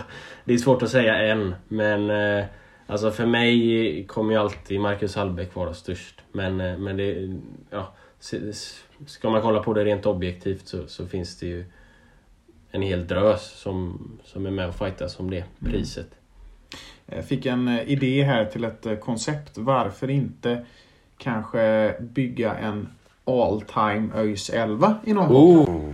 [0.46, 1.56] det är svårt att säga en.
[1.68, 2.46] Men eh,
[2.88, 6.22] alltså för mig kommer ju alltid Marcus Hallbäck vara störst.
[6.32, 7.94] Men, eh, men det, ja,
[9.06, 11.66] ska man kolla på det rent objektivt så, så finns det ju
[12.72, 16.08] en hel drös som, som är med och fightas om det priset.
[16.12, 16.21] Jag
[17.28, 19.58] fick en eh, idé här till ett eh, koncept.
[19.58, 20.66] Varför inte
[21.18, 22.88] kanske bygga en
[23.26, 25.32] all time ÖIS 11 i någon?
[25.32, 25.94] Oh.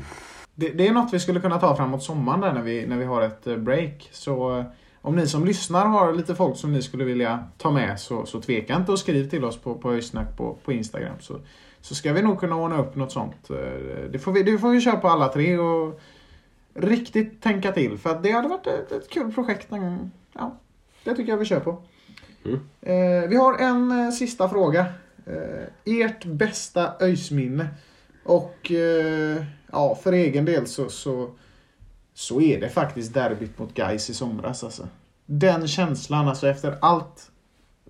[0.55, 3.05] Det, det är något vi skulle kunna ta framåt sommaren där när vi, när vi
[3.05, 4.09] har ett eh, break.
[4.11, 4.65] Så eh,
[5.01, 8.41] om ni som lyssnar har lite folk som ni skulle vilja ta med så, så
[8.41, 11.15] tveka inte och skriv till oss på, på ÖIS-snack på, på Instagram.
[11.19, 11.39] Så,
[11.81, 13.49] så ska vi nog kunna ordna upp något sånt.
[13.49, 15.99] Eh, Det får vi, det får vi köra på alla tre och
[16.73, 17.97] riktigt tänka till.
[17.97, 19.71] För att det hade varit ett, ett kul projekt.
[19.71, 20.11] någon gång.
[20.33, 20.55] Ja,
[21.07, 21.81] det tycker jag vi kör på.
[22.45, 22.59] Mm.
[22.81, 24.85] Eh, vi har en eh, sista fråga.
[25.25, 27.67] Eh, ert bästa ÖIS-minne.
[28.23, 31.29] Och eh, ja, för egen del så, så,
[32.13, 34.63] så är det faktiskt derbyt mot Gais i somras.
[34.63, 34.87] Alltså.
[35.25, 37.31] Den känslan, alltså efter allt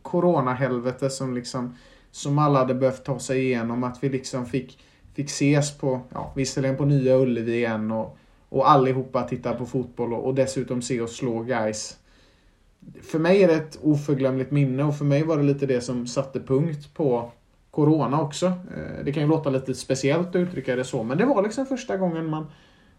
[0.01, 1.75] coronahelvete som liksom
[2.11, 3.83] som alla hade behövt ta sig igenom.
[3.83, 4.79] Att vi liksom fick,
[5.13, 8.17] fick ses på, ja, visserligen på Nya Ullevi igen och,
[8.49, 11.97] och allihopa tittar på fotboll och, och dessutom se oss slå Gais.
[13.01, 16.07] För mig är det ett oförglömligt minne och för mig var det lite det som
[16.07, 17.31] satte punkt på
[17.71, 18.45] Corona också.
[18.45, 21.65] Eh, det kan ju låta lite speciellt att uttrycka det så, men det var liksom
[21.65, 22.47] första gången man,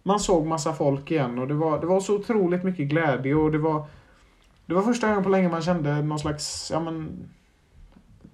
[0.02, 3.52] man såg massa folk igen och det var, det var så otroligt mycket glädje och
[3.52, 3.86] det var
[4.66, 7.28] Det var första gången på länge man kände någon slags, ja men...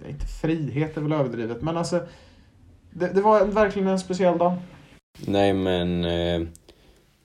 [0.09, 2.01] Inte frihet är väl överdrivet, men alltså...
[2.91, 4.53] Det, det var verkligen en speciell dag.
[5.27, 6.49] Nej men, eh,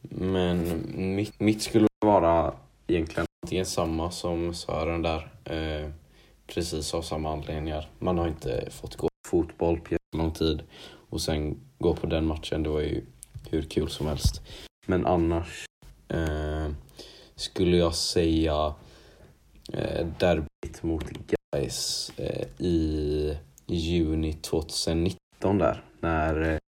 [0.02, 0.84] men
[1.16, 2.54] mitt, mitt skulle vara
[2.88, 5.32] egentligen antingen samma som Sören där.
[5.46, 5.90] Eh,
[6.48, 7.90] precis av samma anledningar.
[8.00, 10.64] Man har inte fått gå fotboll på lång tid
[11.10, 12.64] och sen gå på den matchen.
[12.64, 13.06] Det var ju
[13.52, 14.42] hur kul som helst.
[14.86, 15.66] Men annars
[16.08, 16.70] eh,
[17.36, 18.74] skulle jag säga
[19.74, 21.06] eh, derbyt mot
[21.52, 23.38] Gais eh, i
[23.68, 25.84] juni 2019 där.
[26.00, 26.60] När eh,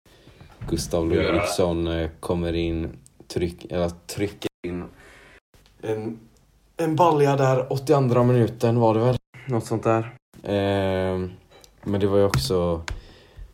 [0.69, 4.85] Gustav Ludvigsson eh, kommer in, tryck, eller trycker in
[5.83, 6.19] en,
[6.81, 9.17] en balja där 82 minuten var det väl.
[9.49, 10.15] Något sånt där.
[10.43, 11.29] Eh,
[11.83, 12.83] men det var ju också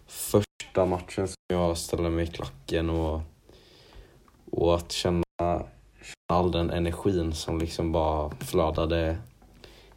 [0.06, 3.20] första matchen som jag ställde mig i klacken och,
[4.50, 5.66] och att känna, känna
[6.32, 9.16] all den energin som liksom bara flödade,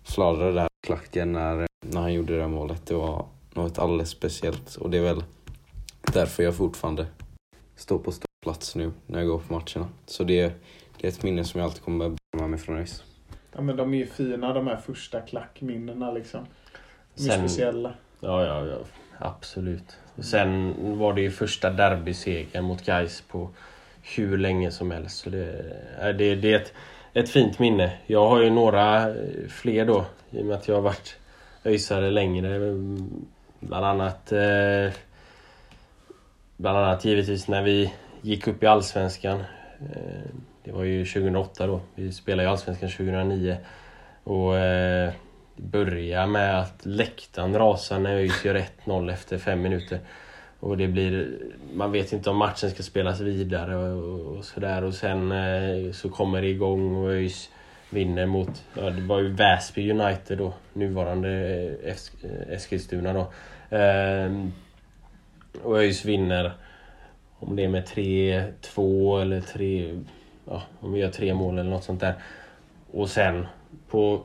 [0.03, 2.85] flödade där i klacken när, när han gjorde det där målet.
[2.85, 5.23] Det var något alldeles speciellt och det är väl
[6.13, 7.07] därför jag fortfarande
[7.75, 8.11] står på
[8.43, 9.89] plats nu när jag går på matcherna.
[10.05, 10.53] Så det,
[10.97, 13.03] det är ett minne som jag alltid kommer bära med mig från ÖIS.
[13.55, 16.45] Ja men de är ju fina de här första klackminnena liksom.
[17.15, 17.93] De är Sen- speciella.
[18.19, 18.77] Ja, ja, ja.
[19.17, 19.97] Absolut.
[20.19, 23.49] Sen var det ju första derbysegern mot Gais på
[24.15, 25.17] hur länge som helst.
[25.17, 25.65] Så det,
[25.99, 26.73] är- det, det är ett,
[27.13, 27.91] ett fint minne.
[28.05, 30.05] Jag har ju några eh, fler då.
[30.31, 31.15] I och med att jag har varit
[31.65, 32.59] öisare längre.
[33.59, 34.91] Bland annat eh,
[36.57, 39.39] Bland annat givetvis när vi gick upp i Allsvenskan.
[39.95, 40.29] Eh,
[40.63, 41.81] det var ju 2008 då.
[41.95, 43.57] Vi spelade ju Allsvenskan 2009.
[44.23, 45.11] Och eh,
[45.55, 49.99] det börjar med att läktaren rasar när ÖIS gör 1-0 efter fem minuter.
[50.59, 51.37] Och det blir...
[51.73, 54.83] Man vet inte om matchen ska spelas vidare och, och sådär.
[54.83, 57.49] Och sen eh, så kommer det igång och ÖIS
[57.89, 58.63] vinner mot...
[58.73, 60.53] Ja, det var ju Väsby United då.
[60.73, 63.19] Nuvarande eh, Esk- eh, Eskilstuna då.
[63.77, 64.31] Eh,
[65.63, 66.51] och ÖIS vinner.
[67.39, 69.99] Om det är med 3-2 eller 3...
[70.49, 72.13] Ja, om vi gör tre mål eller något sånt där.
[72.91, 73.47] Och sen
[73.89, 74.21] på,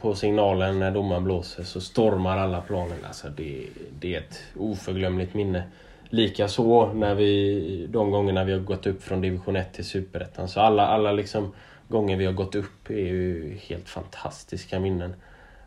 [0.00, 2.98] på signalen när domaren blåser så stormar alla planen.
[3.06, 3.66] Alltså det,
[4.00, 5.62] det är ett oförglömligt minne.
[6.08, 10.48] Likaså när vi, de gångerna vi har gått upp från division 1 till superettan.
[10.48, 11.52] Så alla, alla liksom
[11.88, 15.14] gånger vi har gått upp är ju helt fantastiska minnen.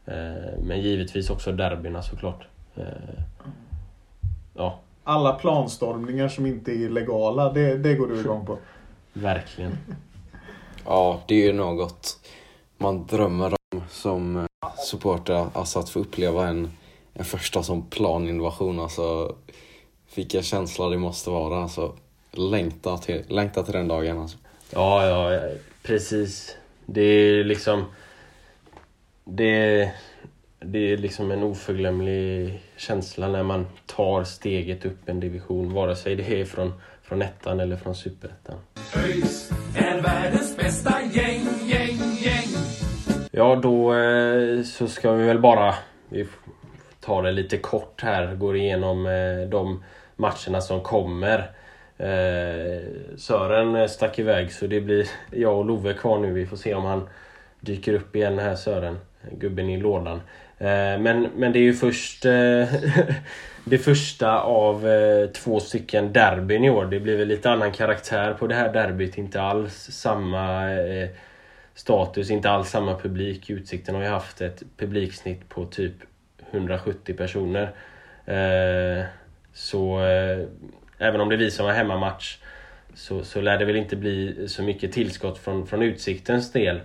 [0.05, 2.47] Eh, men givetvis också derbyna såklart.
[2.75, 2.83] Eh,
[4.53, 8.57] ja, Alla planstormningar som inte är legala, det, det går du igång på
[9.13, 9.77] verkligen.
[10.85, 12.19] Ja, det är ju något
[12.77, 14.45] man drömmer om som eh,
[14.77, 15.47] supporter.
[15.53, 16.71] Alltså att få uppleva en,
[17.13, 18.79] en första som planinvasion.
[18.79, 19.35] Alltså,
[20.15, 21.63] vilken känsla det måste vara.
[21.63, 21.95] Alltså,
[22.31, 24.17] längta till, längta till den dagen.
[24.17, 24.37] Alltså.
[24.73, 25.41] Ja, ja, ja,
[25.83, 26.55] precis.
[26.85, 27.85] Det är liksom...
[29.31, 29.91] Det,
[30.59, 35.73] det är liksom en oförglömlig känsla när man tar steget upp en division.
[35.73, 36.73] Vare sig det är från,
[37.09, 38.55] från ettan eller från superettan.
[39.05, 42.47] ÖIS är världens bästa gäng, gäng, gäng.
[43.31, 45.75] Ja, då eh, så ska vi väl bara...
[46.09, 46.27] Vi
[46.99, 48.35] tar det lite kort här.
[48.35, 49.83] Går igenom eh, de
[50.15, 51.39] matcherna som kommer.
[51.97, 52.83] Eh,
[53.17, 56.31] Sören stack iväg så det blir jag och Love kvar nu.
[56.33, 57.09] Vi får se om han
[57.59, 58.99] dyker upp igen här Sören.
[59.31, 60.21] Gubben i lådan.
[60.99, 62.25] Men, men det är ju först
[63.65, 66.85] det första av eh, två stycken derbyn i år.
[66.85, 69.17] Det blir väl lite annan karaktär på det här derbyt.
[69.17, 71.09] Inte alls samma eh,
[71.73, 73.49] status, inte alls samma publik.
[73.49, 75.93] Utsikten har ju haft ett publiksnitt på typ
[76.51, 77.71] 170 personer.
[78.25, 79.05] Eh,
[79.53, 80.45] så eh,
[80.97, 82.37] även om det är vi som har hemmamatch
[82.93, 86.75] så, så lär det väl inte bli så mycket tillskott från, från Utsiktens del.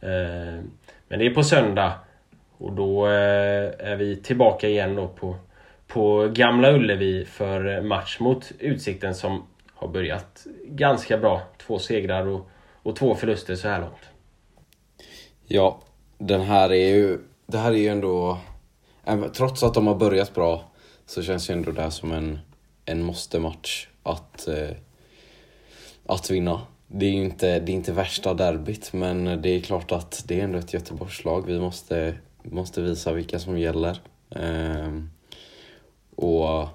[0.00, 0.60] Eh,
[1.08, 1.92] men det är på söndag
[2.58, 5.36] och då eh, är vi tillbaka igen då på,
[5.86, 9.42] på Gamla Ullevi för match mot Utsikten som
[9.74, 11.42] har börjat ganska bra.
[11.66, 12.48] Två segrar och,
[12.82, 14.08] och två förluster så här långt.
[15.46, 15.80] Ja,
[16.18, 18.38] den här är ju, det här är ju ändå,
[19.36, 20.64] trots att de har börjat bra
[21.06, 22.38] så känns ju ändå det här som en,
[22.84, 24.76] en måste-match att, eh,
[26.06, 26.60] att vinna.
[26.86, 30.40] Det är ju inte, det är inte värsta derbyt men det är klart att det
[30.40, 31.46] är ändå ett Göteborgslag.
[31.46, 34.00] Vi måste, måste visa vilka som gäller.
[34.30, 34.88] Eh,
[36.16, 36.68] och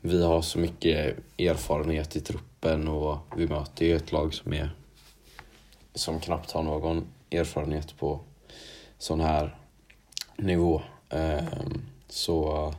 [0.00, 4.70] vi har så mycket erfarenhet i truppen och vi möter ju ett lag som är
[5.94, 8.20] som knappt har någon erfarenhet på
[8.98, 9.56] sån här
[10.36, 10.82] nivå.
[11.10, 12.72] Ehm, så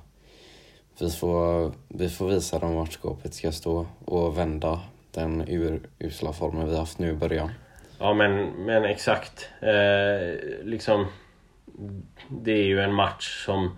[1.00, 4.80] vi får, vi får visa dem vart skåpet ska stå och vända
[5.12, 7.50] den urusla formen vi haft nu i början.
[8.00, 9.50] Ja men, men exakt.
[9.62, 11.08] Eh, liksom
[12.30, 13.78] Det är ju en match som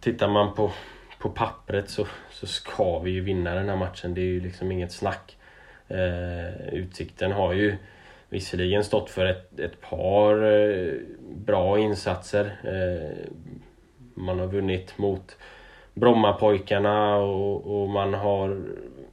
[0.00, 0.70] Tittar man på,
[1.18, 4.14] på pappret så, så ska vi ju vinna den här matchen.
[4.14, 5.36] Det är ju liksom inget snack.
[5.88, 7.76] Eh, utsikten har ju
[8.28, 12.60] visserligen stått för ett, ett par eh, bra insatser.
[12.64, 13.32] Eh,
[14.14, 15.36] man har vunnit mot
[15.94, 18.62] Brommapojkarna och, och man har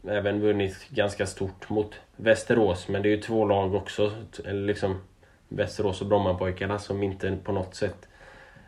[0.09, 2.87] även vunnit ganska stort mot Västerås.
[2.87, 4.11] Men det är ju två lag också,
[4.45, 5.01] liksom
[5.47, 8.07] Västerås och Brommapojkarna som inte på något sätt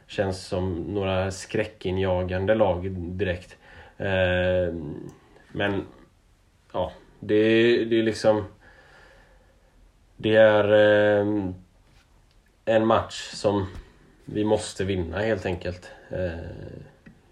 [0.10, 3.58] känns som några skräckinjagande lag direkt.
[3.98, 4.74] Eh,
[5.52, 5.86] men
[6.74, 7.44] ja, det,
[7.86, 8.46] det är liksom...
[10.18, 11.52] Det är eh,
[12.66, 13.68] en match som
[14.26, 15.92] vi måste vinna helt enkelt.
[16.10, 16.30] Eh,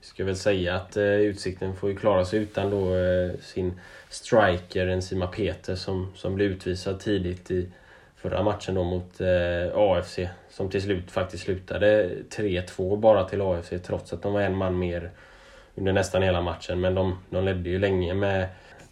[0.02, 4.88] ska väl säga att eh, Utsikten får ju klara sig utan då eh, sin striker
[4.88, 7.70] Enzima Peter som, som blev utvisad tidigt i
[8.30, 10.20] förra matchen då mot eh, AFC.
[10.50, 14.80] Som till slut faktiskt slutade 3-2 bara till AFC trots att de var en man
[14.80, 15.12] mer
[15.76, 16.82] under nästan hela matchen.
[16.82, 18.48] Men de, de ledde ju länge med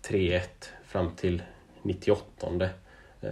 [0.07, 0.41] 3-1
[0.87, 1.41] fram till
[1.81, 2.47] 98.
[3.21, 3.29] Eh,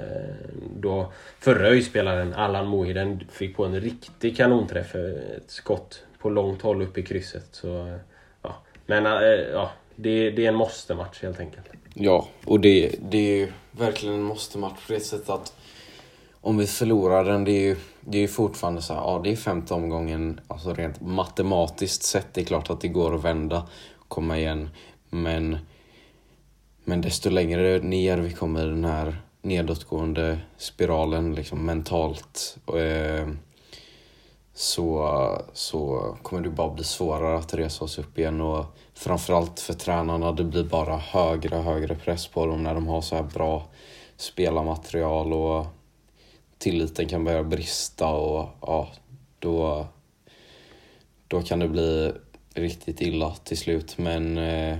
[0.76, 6.62] då förra ÖIS-spelaren Allan Mohiden fick på en riktig kanonträff, eh, ett skott på långt
[6.62, 7.48] håll upp i krysset.
[7.52, 8.00] Så,
[8.42, 8.56] ja.
[8.86, 9.12] Men eh,
[9.54, 11.66] ja, det, det är en måste-match helt enkelt.
[11.94, 15.54] Ja, och det, det är ju verkligen en måste-match på det sättet att
[16.44, 19.32] om vi förlorar den, det är ju, det är ju fortfarande så här, ja det
[19.32, 23.68] är femte omgången, alltså rent matematiskt sett, det är klart att det går att vända,
[24.08, 24.70] komma igen,
[25.10, 25.58] men
[26.86, 33.28] men desto längre ner vi kommer i den här nedåtgående spiralen liksom mentalt eh,
[34.54, 35.10] så,
[35.54, 38.42] så kommer det bara bli svårare att resa oss upp igen.
[38.42, 42.88] Och framförallt för tränarna, det blir bara högre och högre press på dem när de
[42.88, 43.68] har så här bra
[44.18, 45.66] spelarmaterial och
[46.64, 48.92] tilliten kan börja brista och ja,
[49.40, 49.88] då,
[51.28, 52.14] då kan det bli
[52.54, 53.98] riktigt illa till slut.
[53.98, 54.78] Men eh,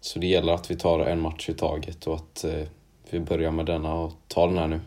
[0.00, 2.66] så det gäller att vi tar en match i taget och att eh,
[3.10, 4.80] vi börjar med denna och tar den här nu.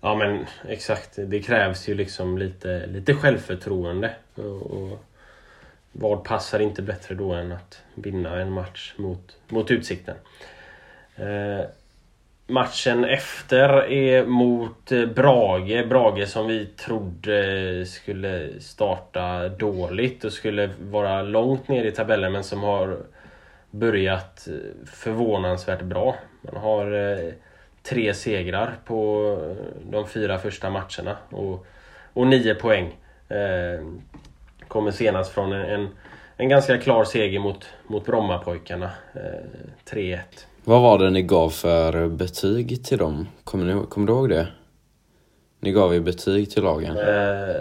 [0.00, 1.18] Ja men exakt.
[1.26, 4.14] Det krävs ju liksom lite, lite självförtroende.
[4.34, 5.04] Och, och
[5.92, 10.16] vad passar inte bättre då än att vinna en match mot, mot Utsikten.
[11.16, 11.60] Eh,
[12.52, 15.88] matchen efter är mot eh, Brage.
[15.88, 22.44] Brage som vi trodde skulle starta dåligt och skulle vara långt ner i tabellen men
[22.44, 22.98] som har
[23.70, 26.16] börjat eh, förvånansvärt bra.
[26.40, 27.32] Man har eh,
[27.82, 29.38] tre segrar på
[29.90, 31.66] de fyra första matcherna och,
[32.12, 32.96] och nio poäng.
[34.68, 35.88] Kommer senast från en,
[36.36, 38.90] en, ganska klar seger mot, mot Brommapojkarna.
[39.90, 40.18] 3-1.
[40.64, 43.28] Vad var det ni gav för betyg till dem?
[43.44, 44.48] Kommer, ni, kommer du ihåg det?
[45.60, 46.96] Ni gav ju betyg till lagen.
[46.96, 47.56] Eh,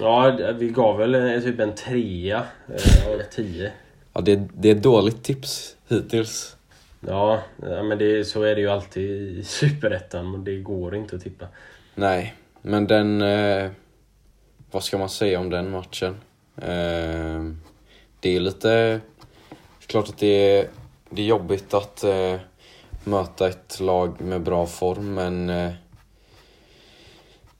[0.00, 3.72] ja, vi gav väl typ en trea eh, av tio.
[4.12, 6.56] Ja, det, det är ett dåligt tips hittills.
[7.00, 10.44] Ja, men det, så är det ju alltid i Superettan.
[10.44, 11.46] Det går inte att tippa.
[11.94, 13.22] Nej, men den...
[13.22, 13.70] Eh,
[14.70, 16.16] vad ska man säga om den matchen?
[16.56, 17.44] Eh,
[18.20, 19.00] det är lite...
[19.86, 20.68] Klart att det är,
[21.10, 22.36] det är jobbigt att eh,
[23.04, 25.50] möta ett lag med bra form, men...
[25.50, 25.72] Eh,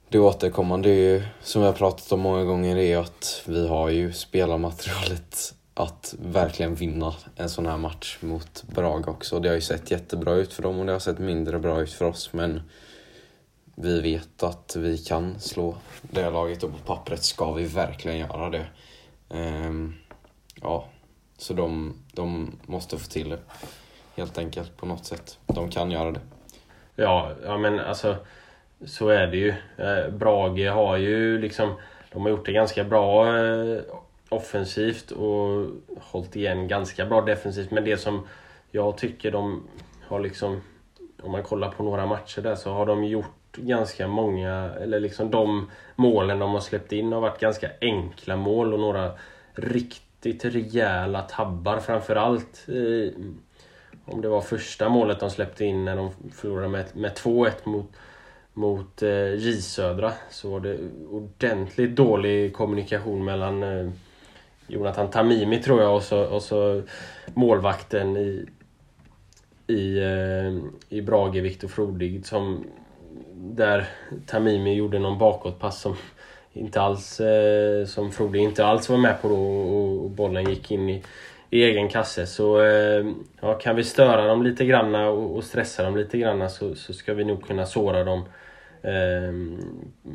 [0.08, 4.12] det återkommande är ju, som jag pratat om många gånger, är att vi har ju
[4.12, 9.40] spelarmaterialet att verkligen vinna en sån här match mot Braga också.
[9.40, 11.92] Det har ju sett jättebra ut för dem och det har sett mindre bra ut
[11.92, 12.62] för oss men
[13.74, 18.50] vi vet att vi kan slå det laget och på pappret ska vi verkligen göra
[18.50, 18.66] det.
[19.28, 19.94] Um,
[20.62, 20.88] ja,
[21.40, 23.38] så de, de måste få till det
[24.16, 25.38] helt enkelt på något sätt.
[25.46, 26.20] De kan göra det.
[26.96, 28.16] Ja, ja men alltså
[28.86, 29.54] så är det ju.
[29.76, 31.74] Eh, Brage har ju liksom
[32.12, 33.80] de har gjort det ganska bra eh,
[34.28, 35.66] offensivt och
[36.00, 37.70] hållit igen ganska bra defensivt.
[37.70, 38.26] Men det som
[38.70, 39.62] jag tycker de
[40.08, 40.60] har liksom,
[41.22, 45.30] om man kollar på några matcher där så har de gjort ganska många, eller liksom
[45.30, 49.12] de målen de har släppt in har varit ganska enkla mål och några
[49.54, 52.66] riktigt Riktigt rejäla tabbar framförallt.
[54.04, 57.86] Om det var första målet de släppte in när de förlorade med, med 2-1 mot,
[58.52, 60.78] mot eh, J Södra så var det
[61.10, 63.90] ordentligt dålig kommunikation mellan eh,
[64.66, 66.82] Jonathan Tamimi tror jag och så, och så
[67.34, 68.46] målvakten i,
[69.66, 70.58] i, eh,
[70.88, 72.64] i Brage, Viktor Frodig, som
[73.34, 73.88] där
[74.26, 75.96] Tamimi gjorde någon bakåtpass som
[76.52, 80.88] inte alls eh, som Frode inte alls var med på då och bollen gick in
[80.88, 81.02] i,
[81.50, 82.26] i egen kasse.
[82.26, 83.06] Så eh,
[83.40, 86.92] ja, kan vi störa dem lite granna och, och stressa dem lite granna så, så
[86.92, 88.24] ska vi nog kunna såra dem
[88.82, 89.32] eh,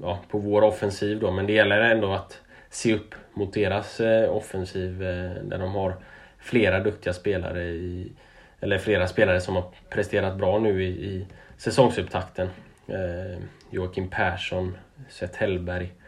[0.02, 1.32] ja, på vår offensiv då.
[1.32, 5.96] Men det gäller ändå att se upp mot deras eh, offensiv eh, där de har
[6.40, 8.12] flera duktiga spelare i,
[8.60, 11.26] eller flera spelare som har presterat bra nu i, i
[11.58, 12.50] säsongsupptakten.
[12.88, 14.78] Eh, Joakim Persson,
[15.10, 16.05] Seth Hellberg, eh,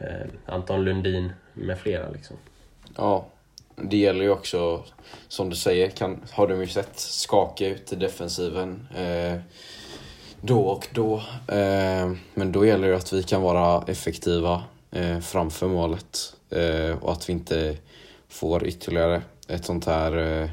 [0.00, 2.10] Eh, Anton Lundin med flera.
[2.10, 2.36] Liksom.
[2.96, 3.26] Ja,
[3.76, 4.84] det gäller ju också,
[5.28, 9.40] som du säger, kan, har de ju sett skaka ut i defensiven eh,
[10.40, 11.16] då och då.
[11.48, 17.12] Eh, men då gäller det att vi kan vara effektiva eh, framför målet eh, och
[17.12, 17.76] att vi inte
[18.28, 20.50] får ytterligare ett sånt här eh,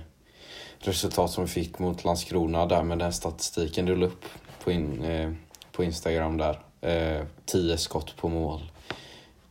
[0.79, 4.25] resultat som vi fick mot Landskrona där med den statistiken du la upp
[4.63, 5.31] på, in, eh,
[5.71, 6.59] på Instagram där.
[6.81, 8.61] Eh, tio skott på mål.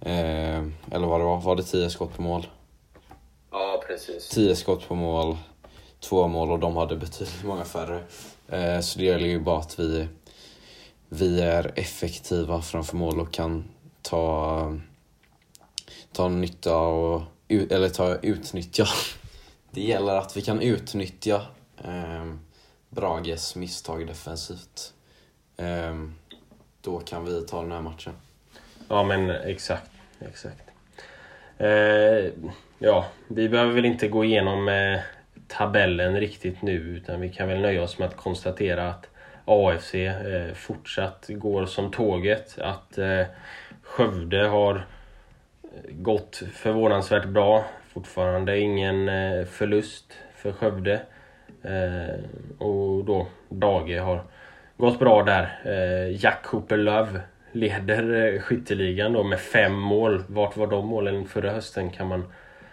[0.00, 2.46] Eh, eller vad det var, var det tio skott på mål?
[3.50, 4.28] Ja, precis.
[4.28, 5.36] Tio skott på mål,
[6.00, 8.04] två mål och de hade betydligt många färre.
[8.48, 10.08] Eh, så det gäller ju bara att vi,
[11.08, 13.64] vi är effektiva framför mål och kan
[14.02, 14.78] ta,
[16.12, 18.86] ta nytta och, eller ta utnyttja.
[19.70, 21.42] Det gäller att vi kan utnyttja
[21.84, 22.24] eh,
[22.88, 24.92] Brages misstag defensivt.
[25.56, 25.94] Eh,
[26.80, 28.12] då kan vi ta den här matchen.
[28.88, 29.90] Ja men exakt.
[30.28, 30.70] exakt.
[31.58, 32.32] Eh,
[32.78, 34.98] ja, vi behöver väl inte gå igenom eh,
[35.48, 39.08] tabellen riktigt nu utan vi kan väl nöja oss med att konstatera att
[39.44, 42.58] AFC eh, fortsatt går som tåget.
[42.58, 43.22] Att eh,
[43.82, 44.80] Skövde har eh,
[45.90, 47.64] gått förvånansvärt bra.
[47.92, 51.00] Fortfarande ingen eh, förlust för Skövde.
[51.62, 52.20] Eh,
[52.58, 54.22] och då Dage har
[54.76, 55.60] gått bra där.
[55.64, 57.20] Eh, Jack Cooper Love
[57.56, 60.24] leder skytteligan då med fem mål.
[60.26, 62.24] Vart var de målen förra hösten kan man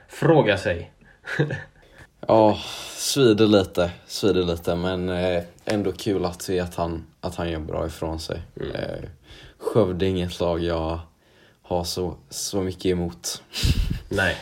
[0.08, 0.92] fråga sig.
[2.28, 2.58] ja,
[2.96, 5.10] svider lite, svider lite men
[5.66, 8.42] ändå kul att se att han, att han gör bra ifrån sig.
[8.56, 8.72] Mm.
[9.58, 11.00] Skövde är inget lag jag
[11.62, 13.44] har så, så mycket emot.
[14.10, 14.36] Nej.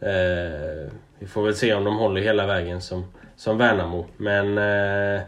[0.00, 3.04] Eh, vi får väl se om de håller hela vägen som,
[3.36, 4.06] som Värnamo.
[4.16, 5.22] Men eh,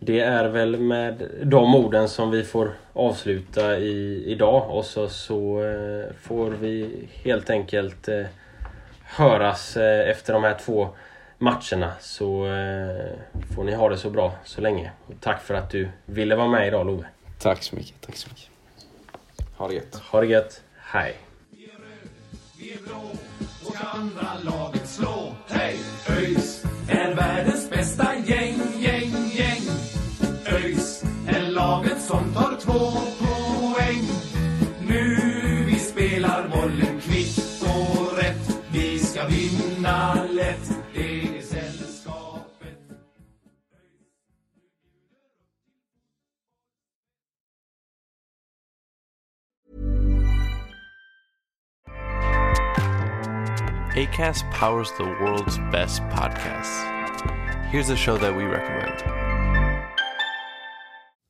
[0.00, 4.70] det är väl med de orden som vi får avsluta i, idag.
[4.70, 8.24] Och så, så eh, får vi helt enkelt eh,
[9.02, 10.88] höras eh, efter de här två
[11.38, 11.92] matcherna.
[12.00, 12.46] Så
[13.54, 14.90] får ni ha det så bra så länge.
[15.06, 17.04] Och tack för att du ville vara med idag Love.
[17.38, 18.00] Tack så mycket.
[18.00, 18.50] Tack så mycket.
[19.56, 20.02] Ha det gött.
[20.10, 20.62] Ha det gött.
[20.76, 21.16] Hej.
[21.50, 22.08] Vi är röd,
[22.58, 23.10] vi är blå
[23.66, 25.34] och ska andra laget slå.
[25.48, 25.76] Hej!
[26.10, 27.57] ÖIS är världens
[32.08, 34.02] som tar två poäng.
[34.88, 35.16] Nu
[35.66, 38.58] vi spelar bollen kvitt och rätt.
[38.72, 40.78] Vi ska vinna lätt.
[53.98, 56.84] ACAST powers the world's best podcasts.
[57.72, 59.27] Here's a show that we recommend.